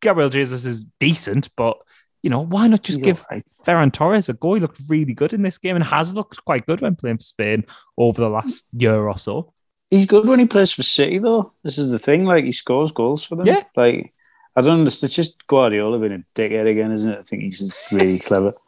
[0.06, 1.78] Gabriel Jesus is decent, but
[2.22, 3.44] you know, why not just He's give right.
[3.66, 4.54] Ferran Torres a go?
[4.54, 7.24] He looked really good in this game and has looked quite good when playing for
[7.24, 7.64] Spain
[7.98, 9.52] over the last year or so.
[9.90, 11.52] He's good when he plays for City, though.
[11.64, 12.24] This is the thing.
[12.24, 13.46] Like he scores goals for them.
[13.46, 13.64] Yeah.
[13.74, 14.12] Like
[14.54, 15.08] I don't understand.
[15.08, 17.18] It's just Guardiola being a dickhead again, isn't it?
[17.18, 18.54] I think he's just really clever.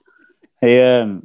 [0.60, 1.24] He um,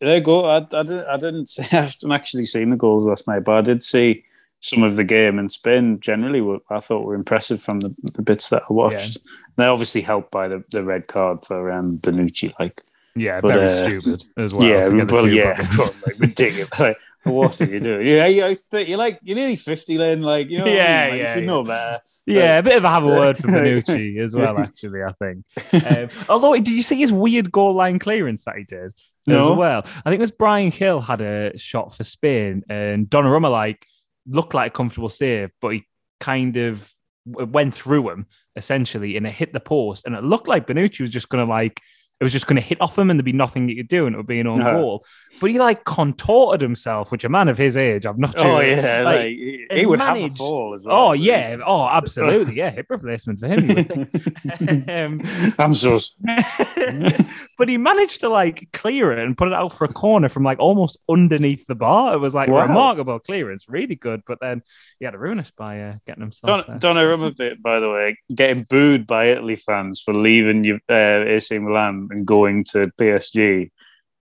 [0.00, 0.46] there you go.
[0.46, 1.50] I, I, did, I didn't.
[1.58, 4.24] I haven't actually seen the goals last night, but I did see
[4.64, 5.38] some of the game.
[5.38, 9.18] And Spain generally, were, I thought, were impressive from the, the bits that I watched.
[9.56, 12.54] They're obviously helped by the, the red card for um, Bonucci.
[12.58, 12.82] Like,
[13.14, 14.64] Yeah, But, very uh, stupid as well.
[14.64, 15.68] yeah, to get the well, yeah, bookings.
[15.68, 16.80] of course, like ridiculous.
[16.80, 18.06] Like, what are you doing?
[18.06, 20.22] Yeah, you, you're like you're nearly fifty, then.
[20.22, 20.80] Like you know, yeah, I mean?
[20.80, 21.46] like, yeah, you should yeah.
[21.46, 22.00] know better.
[22.26, 25.44] Yeah, a bit of a have a word for Bonucci as well, actually, I think.
[25.86, 28.92] Um, although, did you see his weird goal line clearance that he did
[29.26, 29.52] No.
[29.52, 29.82] as well?
[29.86, 33.86] I think it was Brian Hill had a shot for Spain and Donnarumma like
[34.26, 35.86] looked like a comfortable save, but he
[36.20, 36.90] kind of
[37.26, 41.10] went through him essentially and it hit the post and it looked like Bonucci was
[41.10, 41.80] just going to like
[42.24, 44.06] it was just going to hit off him and there'd be nothing you could do
[44.06, 44.72] and it would be an own Uh-huh.
[44.72, 45.04] goal.
[45.42, 48.46] But he like contorted himself, which a man of his age, I'm not sure.
[48.48, 49.36] Oh yeah, like, like,
[49.78, 50.96] he, would have a fall as well.
[51.08, 53.68] Oh yeah, oh absolutely, yeah, hip replacement for him.
[53.68, 54.88] You would think.
[54.88, 55.18] um,
[55.58, 55.98] I'm so
[57.58, 60.44] but he managed to like clear it and put it out for a corner from
[60.44, 62.14] like almost underneath the bar.
[62.14, 62.66] It was like Wow.
[62.66, 64.22] remarkable clearance, really good.
[64.26, 64.62] But then
[64.98, 66.66] he had to ruin us by uh, getting himself.
[66.66, 66.78] Don.
[66.78, 71.58] Donnarumma, bit by the way, getting booed by Italy fans for leaving you, uh, AC
[71.58, 73.70] Milan and going to PSG.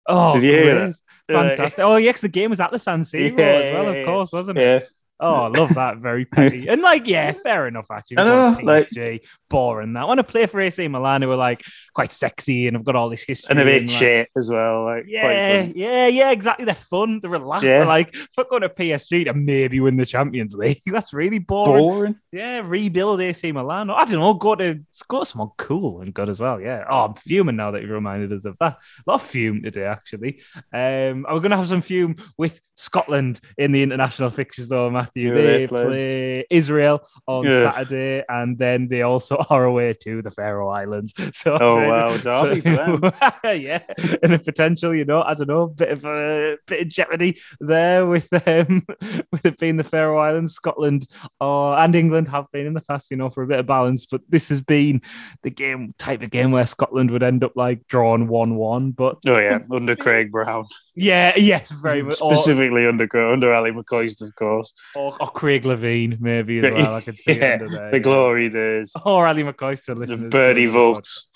[0.08, 0.96] oh, Did you hear that?
[1.28, 1.84] Fantastic.
[1.84, 4.58] Oh, yes, the game was at the San Siro Yeah, as well, of course, wasn't
[4.58, 4.90] it?
[5.22, 5.98] Oh, I love that.
[5.98, 6.68] Very petty.
[6.70, 8.20] And like, yeah, fair enough, actually.
[8.20, 10.02] I know, Going like- boring that.
[10.02, 11.62] I want to play for AC Milan who are like
[11.94, 13.52] quite sexy and I've got all this history.
[13.52, 14.86] and a bit like, shit as well.
[14.86, 16.66] Like, Yeah, yeah, yeah, exactly.
[16.66, 17.20] They're fun.
[17.22, 17.66] They're relaxed.
[17.66, 17.80] Yeah.
[17.80, 20.80] They're like, fuck going to PSG to maybe win the Champions League.
[20.86, 21.84] That's really boring.
[21.84, 22.16] boring.
[22.32, 23.90] Yeah, rebuild AC Milan.
[23.90, 24.34] I don't know.
[24.36, 26.62] Go to go to someone cool and good as well.
[26.62, 26.86] Yeah.
[26.90, 28.74] Oh, I'm fuming now that you've reminded us of that.
[29.06, 30.42] A lot of fume today, actually.
[30.72, 35.34] Um, we're gonna have some fume with Scotland in the international fixtures, though, Matthew.
[35.34, 35.84] They they play?
[35.86, 36.44] playing?
[36.50, 37.72] Israel on Yeah.
[37.74, 41.14] Saturday, and then they also are away to the Faroe Islands.
[41.34, 43.02] So Oh, wow, derby them.
[43.44, 43.82] yeah,
[44.24, 48.06] and a potential, you know, I don't know, bit of a bit of jeopardy there
[48.06, 48.86] with um
[49.32, 51.08] with it being the Faroe Islands, Scotland,
[51.40, 54.06] or and England have been in the past, you know, for a bit of balance.
[54.06, 55.02] But this has been
[55.44, 58.92] the game type of game where Scotland would end up like drawn one-one.
[58.92, 62.22] But Oh yeah, under Craig Brown, yeah, yes, very much.
[62.22, 64.74] Or, specifically under under Ally McCoist, of course.
[65.00, 66.96] Or, or Craig Levein, maybe as well.
[66.96, 67.92] I could see it yeah, under there.
[67.92, 68.04] the yeah.
[68.04, 70.32] glory days, Or Ali McCoyster the listeners.
[70.32, 71.32] birdie to the votes.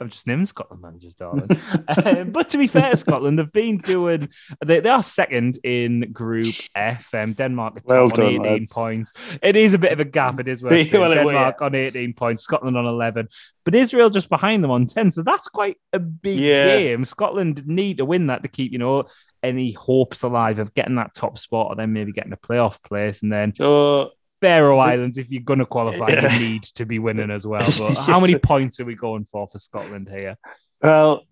[0.00, 1.48] I'm just named Scotland managers, darling.
[2.04, 4.28] um, but to be fair, Scotland have been doing.
[4.64, 7.08] They, they are second in Group F.
[7.14, 8.72] Um, Denmark at Well top on 18 lads.
[8.74, 9.12] points.
[9.42, 10.38] It is a bit of a gap.
[10.40, 10.72] It is worth.
[10.92, 13.28] Well, Denmark on 18 points, Scotland on 11,
[13.64, 15.10] but Israel just behind them on 10.
[15.10, 16.76] So that's quite a big Yeah.
[16.76, 17.04] game.
[17.06, 19.04] Scotland need to win that to keep, you know,
[19.42, 23.22] any hopes alive of getting that top spot or then maybe getting a playoff place.
[23.22, 26.32] And then So Faroe Islands, if you're going to qualify, Yeah.
[26.36, 27.66] you need to be winning as well.
[27.78, 30.36] But how many points are we going for for Scotland here?
[30.82, 31.24] Well,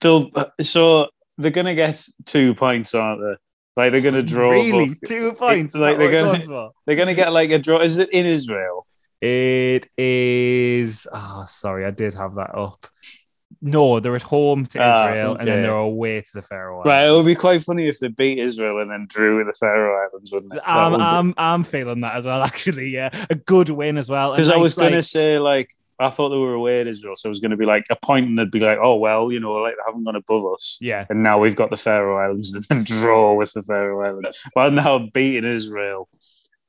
[0.00, 3.36] they'll so they're gonna get two points, aren't they?
[3.82, 4.50] Like they're gonna draw.
[4.50, 5.74] Really, both- two points.
[5.74, 6.70] like Like they're gonna- for?
[6.86, 7.78] They're gonna get like a draw.
[7.80, 8.86] Is it in Israel?
[9.20, 11.06] It is.
[11.12, 12.86] Oh, sorry, I did have that up.
[13.64, 16.86] No, they're at home to Ah, Israel, and then they're away to the Faroe Islands.
[16.86, 17.06] Right.
[17.06, 20.04] It would be quite funny if they beat Israel and then drew with the Faroe
[20.08, 20.60] Islands, wouldn't it?
[20.66, 22.42] I'm, I'm, I'm feeling that as well.
[22.52, 24.32] Actually, yeah, a good win as well.
[24.32, 25.70] Because I was gonna say like
[26.00, 28.26] I thought they were away at Israel, so it was gonna be like a point,
[28.26, 30.78] and they'd be like, oh well, you know, like they haven't gone above us.
[30.80, 34.36] yeah, And now we've got the Faroe Islands and then draw with the Faroe Islands.
[34.56, 36.08] Well, now beating Israel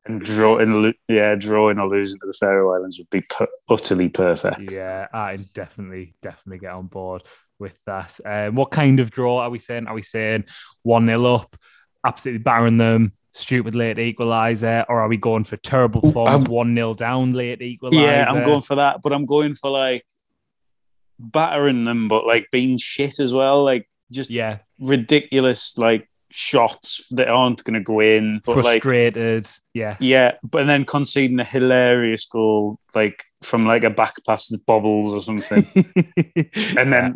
[0.06, 4.10] and drawing, lo- yeah, drawing or losing to the Faroe Islands would be per- utterly
[4.10, 4.64] perfect.
[4.72, 7.24] yeah, I definitely, definitely get on board
[7.60, 8.20] with that.
[8.26, 9.88] Um, what kind of draw are we saying?
[9.88, 10.46] Are we saying
[10.82, 11.56] one 0 up,
[12.06, 13.14] absolutely barring them?
[13.36, 17.94] Stupid late equaliser, or are we going for terrible performance, one 0 down late equaliser?
[18.04, 20.06] Yeah, I'm going for that, but I'm going for like
[21.20, 27.28] battering them, but like being shit as well, like just Yeah, ridiculous like shots that
[27.28, 29.48] aren't going to go in, but like frustrated.
[29.74, 34.66] yeah, yeah, but then conceding a hilarious goal like from like a back pass that
[34.66, 35.66] bobbles or something,
[36.78, 37.16] and then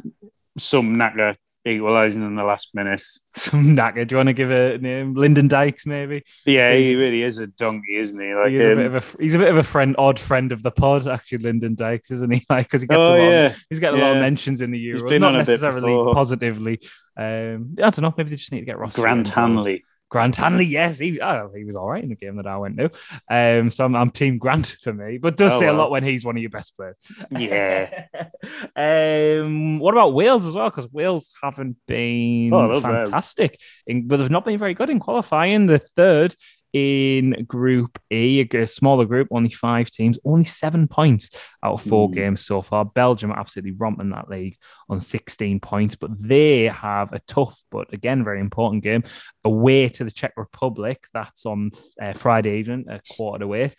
[0.57, 1.35] some knacker
[1.67, 2.99] equalising in the last minute.
[3.35, 4.07] some knacker.
[4.07, 5.13] Do you want to give a name?
[5.13, 6.23] Lyndon Dykes, maybe.
[6.45, 8.33] Yeah, he really is a donkey, isn't he?
[8.33, 10.19] Like, he is a um, bit of a he's a bit of a friend, odd
[10.19, 11.39] friend of the pod, actually.
[11.39, 12.45] Lyndon Dykes, isn't he?
[12.49, 13.19] Like because he gets a oh lot.
[13.19, 16.79] Of, yeah, he's getting a lot of mentions in the Euros, not a necessarily positively.
[17.17, 18.13] Um, I don't know.
[18.15, 18.95] Maybe they just need to get Ross.
[18.95, 19.27] Grant.
[19.27, 19.83] Hanley.
[20.09, 22.77] Grant Hanley, yes, he oh, he was all right in the game that I went
[22.77, 22.91] to.
[23.29, 26.03] Um, so I'm, I'm Team Grant for me, but does Oh, say a lot when
[26.03, 26.97] he's one of your best players.
[27.31, 28.05] Yeah.
[28.75, 30.69] um, what about Wales as well?
[30.69, 33.05] Because Wales haven't been Oh, I love them.
[33.05, 35.67] fantastic, in, but they've not been very good in qualifying.
[35.67, 36.35] The third
[36.73, 41.29] in Group E, a smaller group, only five teams, only seven points
[41.63, 42.13] out of four Mm.
[42.13, 42.85] games so far.
[42.85, 44.57] Belgium are absolutely romping that league
[44.89, 49.03] on 16 points, but they have a tough, but again, very important game
[49.43, 51.07] away to the Czech Republic.
[51.13, 53.75] That's on uh, Friday evening, a quarter to eight.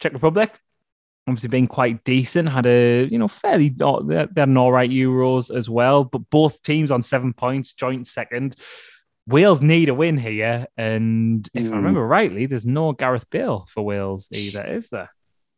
[0.00, 0.58] Czech Republic,
[1.26, 2.48] obviously been quite decent.
[2.48, 6.62] Had a you know fairly they had an all right Euros as well, but both
[6.62, 8.56] teams on seven points, joint second.
[9.26, 11.66] Wales need a win here, and if mm.
[11.66, 11.76] I hmm.
[11.76, 15.10] remember rightly, there's no Gareth Bale for Wales either, is there?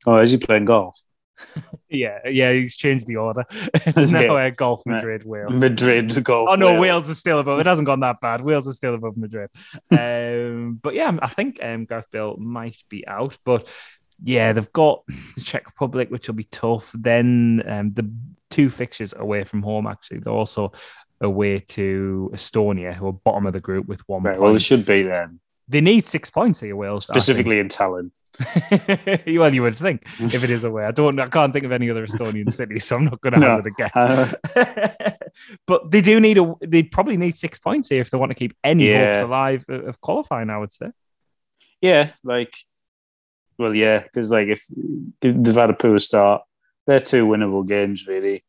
[0.06, 1.00] Oh, is he playing golf?
[1.88, 3.44] yeah, yeah, he's changed the order.
[3.74, 5.52] It's now uh, golf Madrid, Wales.
[5.52, 6.48] Madrid golf.
[6.50, 6.80] Oh no, Wales.
[6.80, 7.60] Wales is still above.
[7.60, 8.40] It hasn't gone that bad.
[8.40, 9.50] Wales is still above Madrid.
[9.90, 13.68] um, but yeah, I think um, Gareth Bale might be out, but
[14.22, 16.90] yeah, they've got the Czech Republic, which will be tough.
[16.94, 18.10] Then um, the
[18.50, 20.72] two fixtures away from home, actually, they're also
[21.20, 24.22] away to Estonia, who are bottom of the group with one.
[24.22, 24.42] Right, point.
[24.42, 25.40] well, they should be then.
[25.68, 27.04] They need six points here, Wales.
[27.04, 28.10] Specifically in Tallinn.
[29.38, 30.84] well, you would think if it is away.
[30.84, 31.18] I don't.
[31.18, 33.48] I can't think of any other Estonian city, so I'm not going to no.
[33.48, 33.96] hazard a guess.
[33.96, 35.12] Uh,
[35.66, 36.54] but they do need a.
[36.60, 39.14] They probably need six points here if they want to keep any yeah.
[39.14, 40.50] hopes alive of qualifying.
[40.50, 40.90] I would say.
[41.80, 42.54] Yeah, like
[43.58, 44.64] well, yeah, because like if,
[45.22, 46.42] if they've had a poor start,
[46.86, 48.44] they're two winnable games really.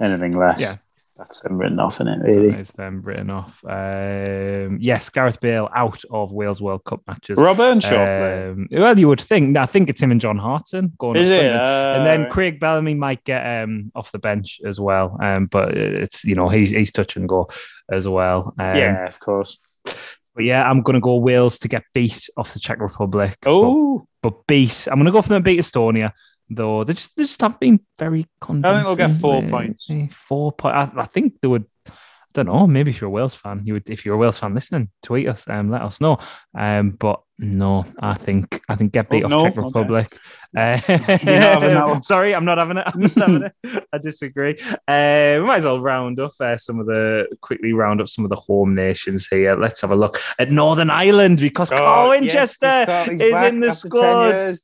[0.00, 0.74] Anything less, yeah,
[1.16, 2.54] that's them written off isn't it really.
[2.54, 3.64] It's them written off.
[3.64, 7.38] Um, yes, Gareth Bale out of Wales World Cup matches.
[7.38, 8.50] Rob Earnshaw.
[8.50, 9.56] Um, well, you would think.
[9.56, 11.16] I think it's him and John Hartson going.
[11.16, 11.52] Is it?
[11.52, 15.16] Uh, and then Craig Bellamy might get um, off the bench as well.
[15.22, 17.48] Um, but it's you know he's he's touch and go
[17.90, 18.54] as well.
[18.58, 19.58] Um, yeah, of course.
[19.84, 23.38] But yeah, I'm going to go Wales to get beat off the Czech Republic.
[23.46, 24.86] Oh, but, but beat.
[24.86, 26.12] I'm going to go for them to beat Estonia.
[26.48, 28.70] Though they just they just have been very convincing.
[28.70, 29.90] I think we'll get four points.
[30.10, 30.94] Four points.
[30.96, 31.92] I, I think they would I
[32.32, 32.66] don't know.
[32.66, 33.88] Maybe if you're a Wales fan, you would.
[33.88, 36.18] If you're a Wales fan listening, tweet us and um, let us know.
[36.56, 39.42] Um, but no, I think I think get beat oh, off no?
[39.42, 40.06] Czech Republic.
[40.10, 40.20] Okay.
[40.56, 42.84] Uh, sorry, I'm not having it.
[42.86, 43.84] I'm not having it.
[43.92, 44.56] I disagree.
[44.88, 48.24] Uh, we might as well round up uh, some of the quickly round up some
[48.24, 49.54] of the home nations here.
[49.54, 53.70] Let's have a look at Northern Ireland because oh, Carl Winchester yes, is in the
[53.72, 54.54] squad.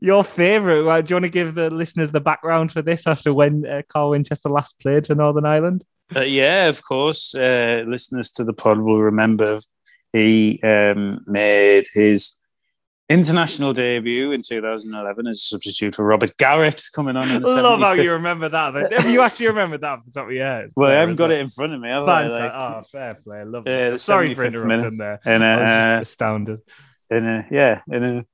[0.00, 1.06] Your favourite.
[1.06, 4.10] do you want to give the listeners the background for this after when uh, Carl
[4.10, 5.84] Winchester last played for Northern Ireland?
[6.14, 7.34] Uh, yeah, of course.
[7.34, 9.60] Uh, listeners to the pod will remember
[10.12, 12.36] he um, made his
[13.10, 17.80] international debut in 2011 as a substitute for Robert Garrett coming on in the Love
[17.80, 18.92] how you remember that.
[18.92, 20.70] Have you actually remember that off the top of your head?
[20.76, 21.88] Well, I haven't got it in front of me.
[21.88, 22.26] Have I?
[22.28, 23.40] Like, oh, fair play.
[23.40, 23.94] I love it.
[23.94, 24.98] Uh, Sorry for interrupting minutes.
[24.98, 25.20] there.
[25.26, 26.60] In a, I was just uh, astounded.
[27.10, 28.24] In a, yeah, in a,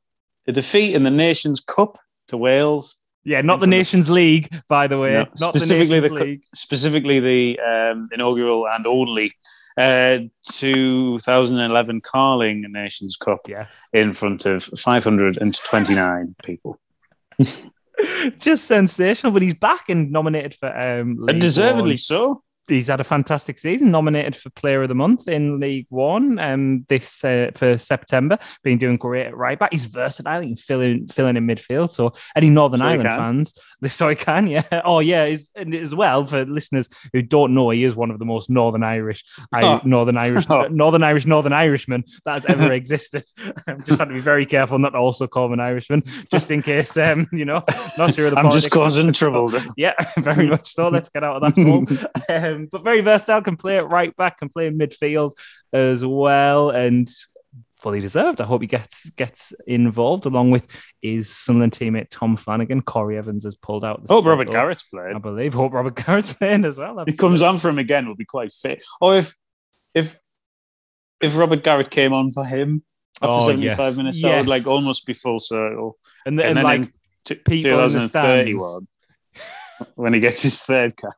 [0.47, 2.99] a defeat in the Nations Cup to Wales.
[3.25, 5.15] Yeah, not the Nations the, League, by the way.
[5.15, 9.33] No, not specifically the, the specifically the um, inaugural and only
[9.77, 13.67] uh, 2011 Carling Nations Cup yeah.
[13.93, 16.81] in front of 529 people.
[18.39, 23.05] Just sensational, but he's back and nominated for um, and deservedly so he's had a
[23.05, 27.79] fantastic season, nominated for Player of the Month in League One um, this uh, for
[27.79, 28.39] September.
[28.63, 29.73] Been doing great at right back.
[29.73, 30.41] He's versatile.
[30.41, 31.91] He can fill in, fill in in midfield.
[31.91, 33.55] So any Northern so Ireland fans,
[33.89, 34.83] so he can, yeah.
[34.85, 38.51] Oh yeah, as well for listeners who don't know, he is one of the most
[38.51, 39.25] Northern Irish,
[39.55, 39.81] oh.
[39.85, 40.67] Northern Irish, oh.
[40.69, 43.25] Northern Irish, Northern Irishman that has ever existed.
[43.85, 46.63] just had to be very careful not to also call him an Irishman, just in
[46.63, 47.63] case, um, you know,
[47.99, 48.37] not sure.
[48.37, 49.53] I'm just causing trouble.
[49.77, 50.89] yeah, very much so.
[50.89, 52.56] Let's get out of that.
[52.57, 55.33] Um, but very versatile, can play it right back, can play in midfield
[55.73, 57.11] as well, and
[57.79, 58.41] fully deserved.
[58.41, 60.67] I hope he gets gets involved along with
[61.01, 62.83] his Sunderland teammate Tom Flanagan.
[62.83, 64.03] Corry Evans has pulled out.
[64.03, 65.17] The hope Robert Garrett's playing.
[65.17, 65.55] I believe.
[65.55, 66.91] Hope Robert Garrett's playing as well.
[66.91, 67.13] Absolutely.
[67.13, 68.07] He comes on for him again.
[68.07, 68.83] Will be quite fit.
[69.01, 69.35] Or if
[69.95, 70.17] if
[71.21, 72.83] if Robert Garrett came on for him
[73.23, 73.97] after oh, 75 yes.
[73.97, 74.39] minutes, that yes.
[74.41, 75.99] would like almost be full circle.
[76.27, 76.93] And, and, and then like
[77.25, 78.87] t- people 2031
[79.95, 81.15] when he gets his third cap.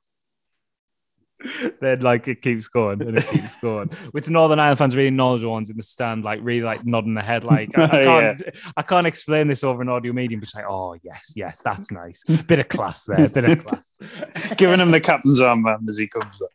[1.81, 3.91] Then like it keeps going and it keeps going.
[4.13, 7.25] With Northern Ireland fans, really knowledgeable ones in the stand, like really like nodding their
[7.25, 8.61] head, like I, I can't, yeah.
[8.77, 12.25] I can't explain this over an audio medium, but like, oh yes, yes, that's nice.
[12.25, 14.55] Bit of class there, bit of class.
[14.57, 16.51] Giving him the captain's armband as he comes up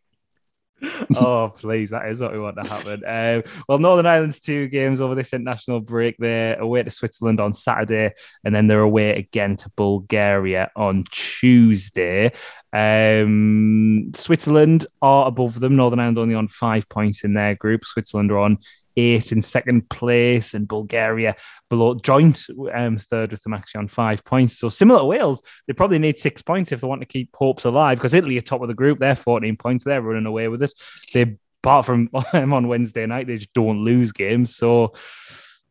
[1.16, 3.04] oh, please, that is what we want to happen.
[3.06, 6.18] Um, well, Northern Ireland's two games over this international break.
[6.18, 12.34] They're away to Switzerland on Saturday, and then they're away again to Bulgaria on Tuesday.
[12.74, 15.76] Um, Switzerland are above them.
[15.76, 17.86] Northern Ireland only on five points in their group.
[17.86, 18.58] Switzerland are on
[18.96, 21.36] eight in second place, and Bulgaria
[21.70, 24.58] below joint um, third with them actually on five points.
[24.60, 27.66] So similar to Wales, they probably need six points if they want to keep hopes
[27.66, 29.00] alive because Italy are top of the group.
[29.00, 29.84] They're 14 points.
[29.84, 30.74] They're running away with it.
[31.14, 34.56] They apart from them on Wednesday night, they just don't lose games.
[34.56, 34.94] So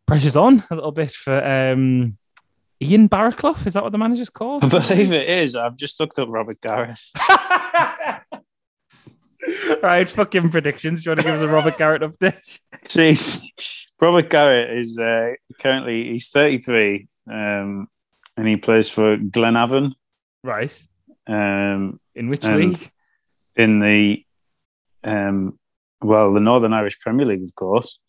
[0.07, 2.17] pressure's on a little bit for um,
[2.83, 3.67] Ian Baraclough.
[3.67, 4.65] Is that what the manager's called?
[4.65, 5.55] I believe it is.
[5.55, 6.99] I've just looked up Robert Garrett.
[9.83, 11.03] right, fucking predictions.
[11.03, 12.61] Do you want to give us a Robert Garrett update?
[12.87, 13.53] See,
[14.01, 17.09] Robert Garrett is uh, currently he's 33.
[17.31, 17.89] Um,
[18.37, 19.93] and he plays for Glenavon.
[20.43, 20.73] Right.
[21.27, 22.91] Um, In which league?
[23.55, 24.25] in the
[25.05, 25.59] um,
[26.01, 28.01] well, the Northern Irish Premier League, of course.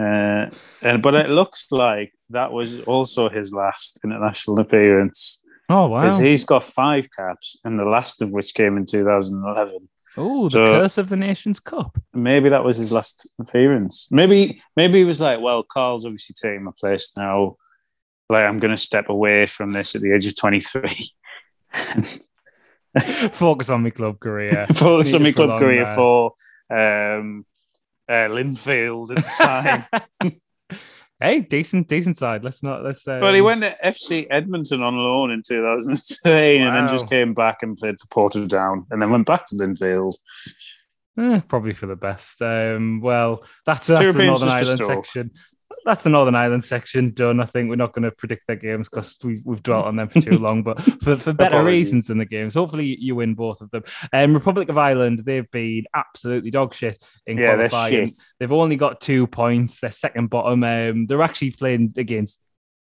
[0.00, 0.50] Uh,
[0.82, 6.02] and but it looks like that was also his last international appearance, Oh wow.
[6.02, 9.88] because he's got five caps, and the last of which came in 2011.
[10.16, 11.98] Oh, the so- curse of the Nations Cup.
[12.14, 14.08] Maybe that was his last appearance.
[14.10, 17.56] Maybe maybe he was like, well, Carl's obviously taking my place now.
[18.28, 21.10] Like I'm going to step away from this at the age of 23.
[23.32, 24.66] Focus on my club career.
[24.74, 25.94] Focus on my club career that.
[25.94, 26.32] for
[26.70, 27.44] um,
[28.10, 29.44] uh, Linfield at the
[30.20, 30.38] time.
[31.20, 32.42] hey, decent, decent side.
[32.42, 33.06] Let's not let's.
[33.06, 37.34] Um, well, he went to FC Edmonton on loan in 2013 and then just came
[37.34, 40.14] back and played for Portadown and then went back to Linfield.
[41.18, 42.42] eh, probably for the best.
[42.42, 45.30] Um, well, that's that's the Northern a Ireland section.
[45.84, 47.40] That's the Northern Ireland section done.
[47.40, 50.08] I think we're not going to predict their games because we've, we've dwelt on them
[50.08, 51.78] for too long, but for, for better Apologies.
[51.78, 52.54] reasons than the games.
[52.54, 53.84] Hopefully, you win both of them.
[54.12, 58.10] Um, Republic of Ireland, they've been absolutely dog shit in Yeah, qualifying.
[58.38, 59.80] They've only got two points.
[59.80, 60.62] They're second bottom.
[60.64, 62.40] Um, they're actually playing against.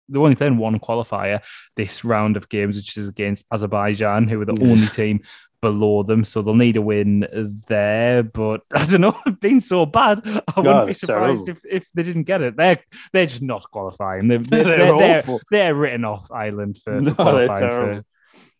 [0.09, 1.41] They're only playing one qualifier
[1.75, 5.21] this round of games, which is against Azerbaijan, who are the only team
[5.63, 6.23] below them.
[6.25, 7.25] So they'll need a win
[7.67, 8.21] there.
[8.21, 10.21] But I don't know, it's been so bad.
[10.25, 12.55] I wouldn't be surprised if, if they didn't get it.
[12.55, 12.79] They're
[13.11, 14.27] they're just not qualifying.
[14.27, 15.41] They're, they're, They're they're, they're, awful.
[15.49, 18.05] they're written off Ireland for, No, for qualifying for,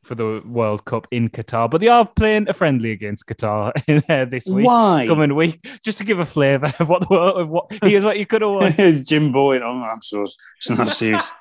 [0.04, 1.70] for the World Cup in Qatar.
[1.70, 5.06] But they are playing a friendly against Qatar in, uh, this week Why?
[5.08, 8.26] coming week, just to give a flavour of what the of what here's what you
[8.26, 8.72] could have won.
[8.72, 9.62] Here's Jim Boyd.
[9.62, 11.32] Oh, I'm so it's not serious.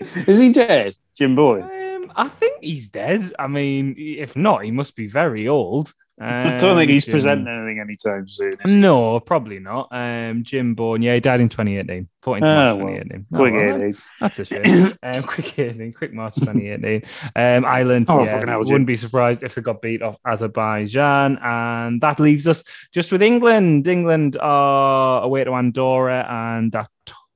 [0.00, 0.96] Is he dead?
[1.14, 1.62] Jim Boyd.
[1.62, 3.32] um, I think he's dead.
[3.38, 5.92] I mean, if not, he must be very old.
[6.22, 8.52] I don't think he's Um, presenting anything anytime soon.
[8.66, 9.88] No, probably not.
[9.90, 12.08] Um, Jim Bowen, yeah, he died in 2018.
[12.22, 13.26] 14th Ah, March well, 2018.
[13.32, 13.92] Oh, well.
[14.20, 14.92] That's a shame.
[15.02, 17.02] um, quick 18, quick March 2018.
[17.36, 18.72] Um, Ireland, Oh, yeah, hell, Jim.
[18.72, 21.38] wouldn't be surprised if they got beat off Azerbaijan.
[21.42, 23.88] And that leaves us just with England.
[23.88, 26.90] England are away to Andorra and at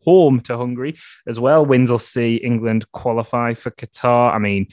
[0.05, 0.97] home to Hungary
[1.27, 1.65] as well.
[1.65, 4.35] Wins will see England qualify for Qatar.
[4.35, 4.69] I mean,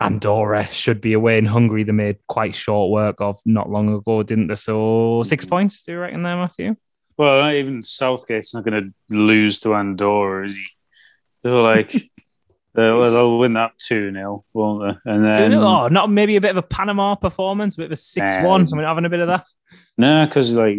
[0.00, 1.84] Andorra should be away in Hungary.
[1.84, 4.54] They made quite short work of not long ago, didn't they?
[4.54, 5.50] So six mm-hmm.
[5.50, 6.76] points, do you reckon there, Matthew?
[7.16, 10.64] Well, even Southgate's not going to lose to Andorra, is he?
[11.42, 11.92] They're like,
[12.74, 15.10] they'll, they'll win that 2 0, won't they?
[15.10, 17.96] And then, oh, not maybe a bit of a Panama performance, a bit of a
[17.96, 18.44] 6 1.
[18.44, 19.46] I mean, having a bit of that.
[19.96, 20.78] no, because like,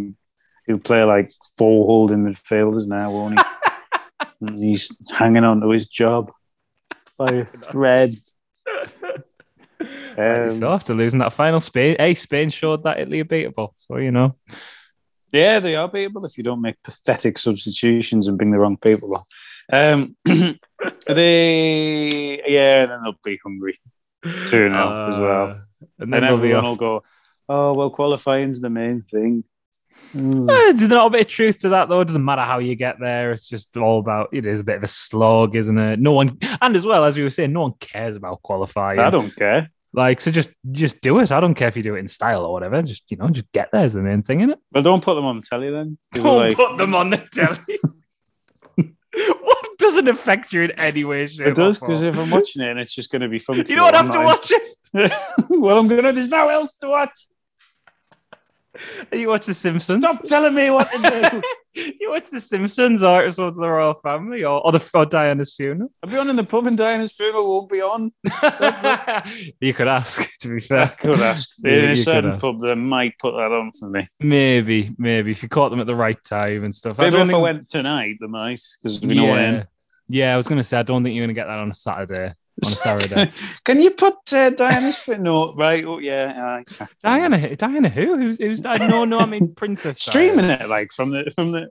[0.68, 3.46] he'll play like four holding midfielders now, won't he?
[4.42, 6.32] And he's hanging on to his job
[7.18, 8.14] by a thread.
[10.18, 13.72] Um, so after losing that final, Spain, hey, Spain showed that Italy are beatable.
[13.76, 14.38] So, you know,
[15.34, 19.14] Yeah, they are beatable if you don't make pathetic substitutions and bring the wrong people
[19.14, 19.24] on.
[19.74, 20.16] Um,
[21.08, 23.78] they, yeah, then they'll be hungry.
[24.24, 25.48] 2 0 as well.
[25.48, 25.56] Uh,
[26.00, 27.04] And And then be everyone will go,
[27.50, 29.44] oh, well, qualifying's the main thing.
[30.14, 30.48] Mm.
[30.48, 32.02] There's not a bit of truth to that, though.
[32.02, 33.32] It doesn't matter how you get there.
[33.32, 36.00] It's just all about it is a bit of a slog, isn't it?
[36.00, 39.00] No one, and as well as we were saying, no one cares about qualifying.
[39.00, 39.72] I don't care.
[39.94, 41.32] Like, so just just do it.
[41.32, 42.82] I don't care if you do it in style or whatever.
[42.82, 44.60] Just you know, just get there is the main thing, isn't it?
[44.72, 45.98] Well, don't put them on the telly then.
[46.14, 47.80] Don't like- put them on the telly.
[49.42, 52.72] what doesn't affect you in any way, shape, it does because if I'm watching it
[52.72, 53.58] and it's just going to be fun.
[53.58, 54.68] you don't have to watch it.
[55.50, 56.12] well, I'm going to.
[56.12, 57.28] There's no else to watch.
[59.12, 60.04] You watch The Simpsons.
[60.04, 61.42] Stop telling me what to
[61.74, 61.84] do.
[62.00, 65.56] you watch The Simpsons or episodes of the Royal Family or, or the or Diana's
[65.56, 65.92] funeral.
[66.04, 68.12] I'll be on in the pub and Diana's funeral won't be on.
[69.60, 70.88] you could ask, to be I fair.
[70.88, 71.50] could ask.
[71.60, 72.42] Yeah, In a certain ask.
[72.42, 74.08] pub, they might put that on for me.
[74.20, 76.98] Maybe, maybe if you caught them at the right time and stuff.
[76.98, 79.32] Maybe don't if I went tonight, the might because we know yeah.
[79.34, 79.68] when.
[80.08, 81.72] yeah, I was going to say I don't think you're going to get that on
[81.72, 82.34] a Saturday.
[82.64, 83.32] On a Saturday.
[83.66, 85.56] Can you put uh, Diana's funeral?
[85.56, 85.84] Right.
[85.84, 86.54] Oh, yeah.
[86.56, 86.96] Uh, exactly.
[87.04, 88.18] Diana, Diana, who?
[88.18, 88.80] Who's who's that?
[88.80, 90.06] No, no, I mean Princess.
[90.06, 90.30] Diana.
[90.32, 91.70] Streaming it like from the from the.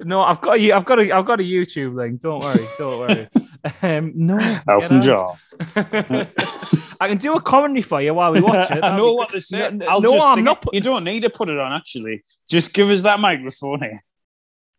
[0.00, 0.74] No, I've got you.
[0.74, 1.12] I've got a.
[1.12, 2.20] I've got a YouTube link.
[2.20, 2.64] Don't worry.
[2.78, 3.28] Don't worry.
[3.80, 4.36] Um, no,
[4.68, 5.38] Elton John.
[5.74, 8.84] I can do a commentary for you while we watch it.
[8.84, 9.36] I know what good.
[9.36, 9.70] they say.
[9.70, 11.72] No, I'll no, just I'm not put- You don't need to put it on.
[11.72, 14.04] Actually, just give us that microphone here.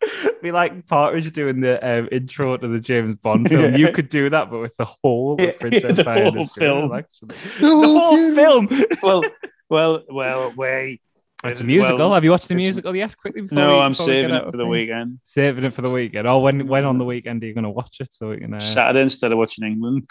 [0.41, 3.75] be like Partridge doing the um, intro to the James Bond film.
[3.75, 6.93] You could do that, but with the whole Yeah, of Princess the Diana's whole film.
[6.93, 7.35] actually.
[7.59, 8.69] The whole film.
[9.01, 9.23] well,
[9.69, 10.53] well, well.
[10.55, 11.01] Wait.
[11.43, 11.97] It's a musical.
[11.99, 13.15] Well, Have you watched the musical yet?
[13.15, 13.41] Quickly.
[13.41, 14.67] Before no, I'm saving it for of the thing?
[14.69, 15.19] weekend.
[15.23, 16.27] Saving it for the weekend.
[16.27, 18.11] Oh, when when on the weekend are you going to watch it?
[18.13, 18.55] So we can.
[18.55, 18.59] Uh...
[18.59, 20.09] Saturday instead of watching England.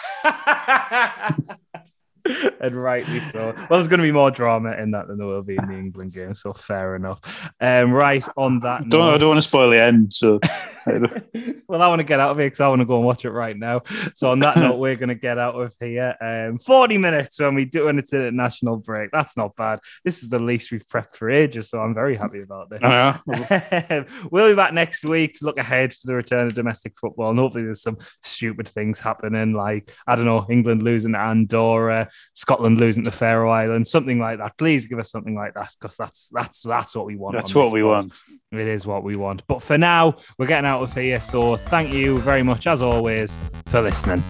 [2.61, 3.53] And rightly so.
[3.57, 5.75] Well, there's going to be more drama in that than there will be in the
[5.75, 7.21] England game, so fair enough.
[7.61, 8.89] Um, right on that.
[8.89, 10.41] Don't note, I don't want to spoil the end, so
[10.87, 13.25] well, I want to get out of here because I want to go and watch
[13.25, 13.83] it right now.
[14.15, 16.15] So on that note, we're going to get out of here.
[16.21, 19.11] Um, 40 minutes when we do when it's a national break.
[19.11, 19.81] That's not bad.
[20.05, 22.81] This is the least we've prepped for ages, so I'm very happy about this.
[22.83, 23.19] yeah.
[24.31, 27.39] we'll be back next week to look ahead to the return of domestic football, and
[27.39, 33.05] hopefully there's some stupid things happening, like I don't know, England losing Andorra, Scotland losing
[33.05, 34.57] to the Faroe Islands, something like that.
[34.59, 37.35] Please give us something like that because that's that's that's what we want.
[37.35, 37.89] That's what we pod.
[37.89, 38.13] want.
[38.53, 39.47] It is what we want.
[39.47, 41.21] But for now, we're getting out of here.
[41.21, 44.23] So thank you very much, as always, for listening.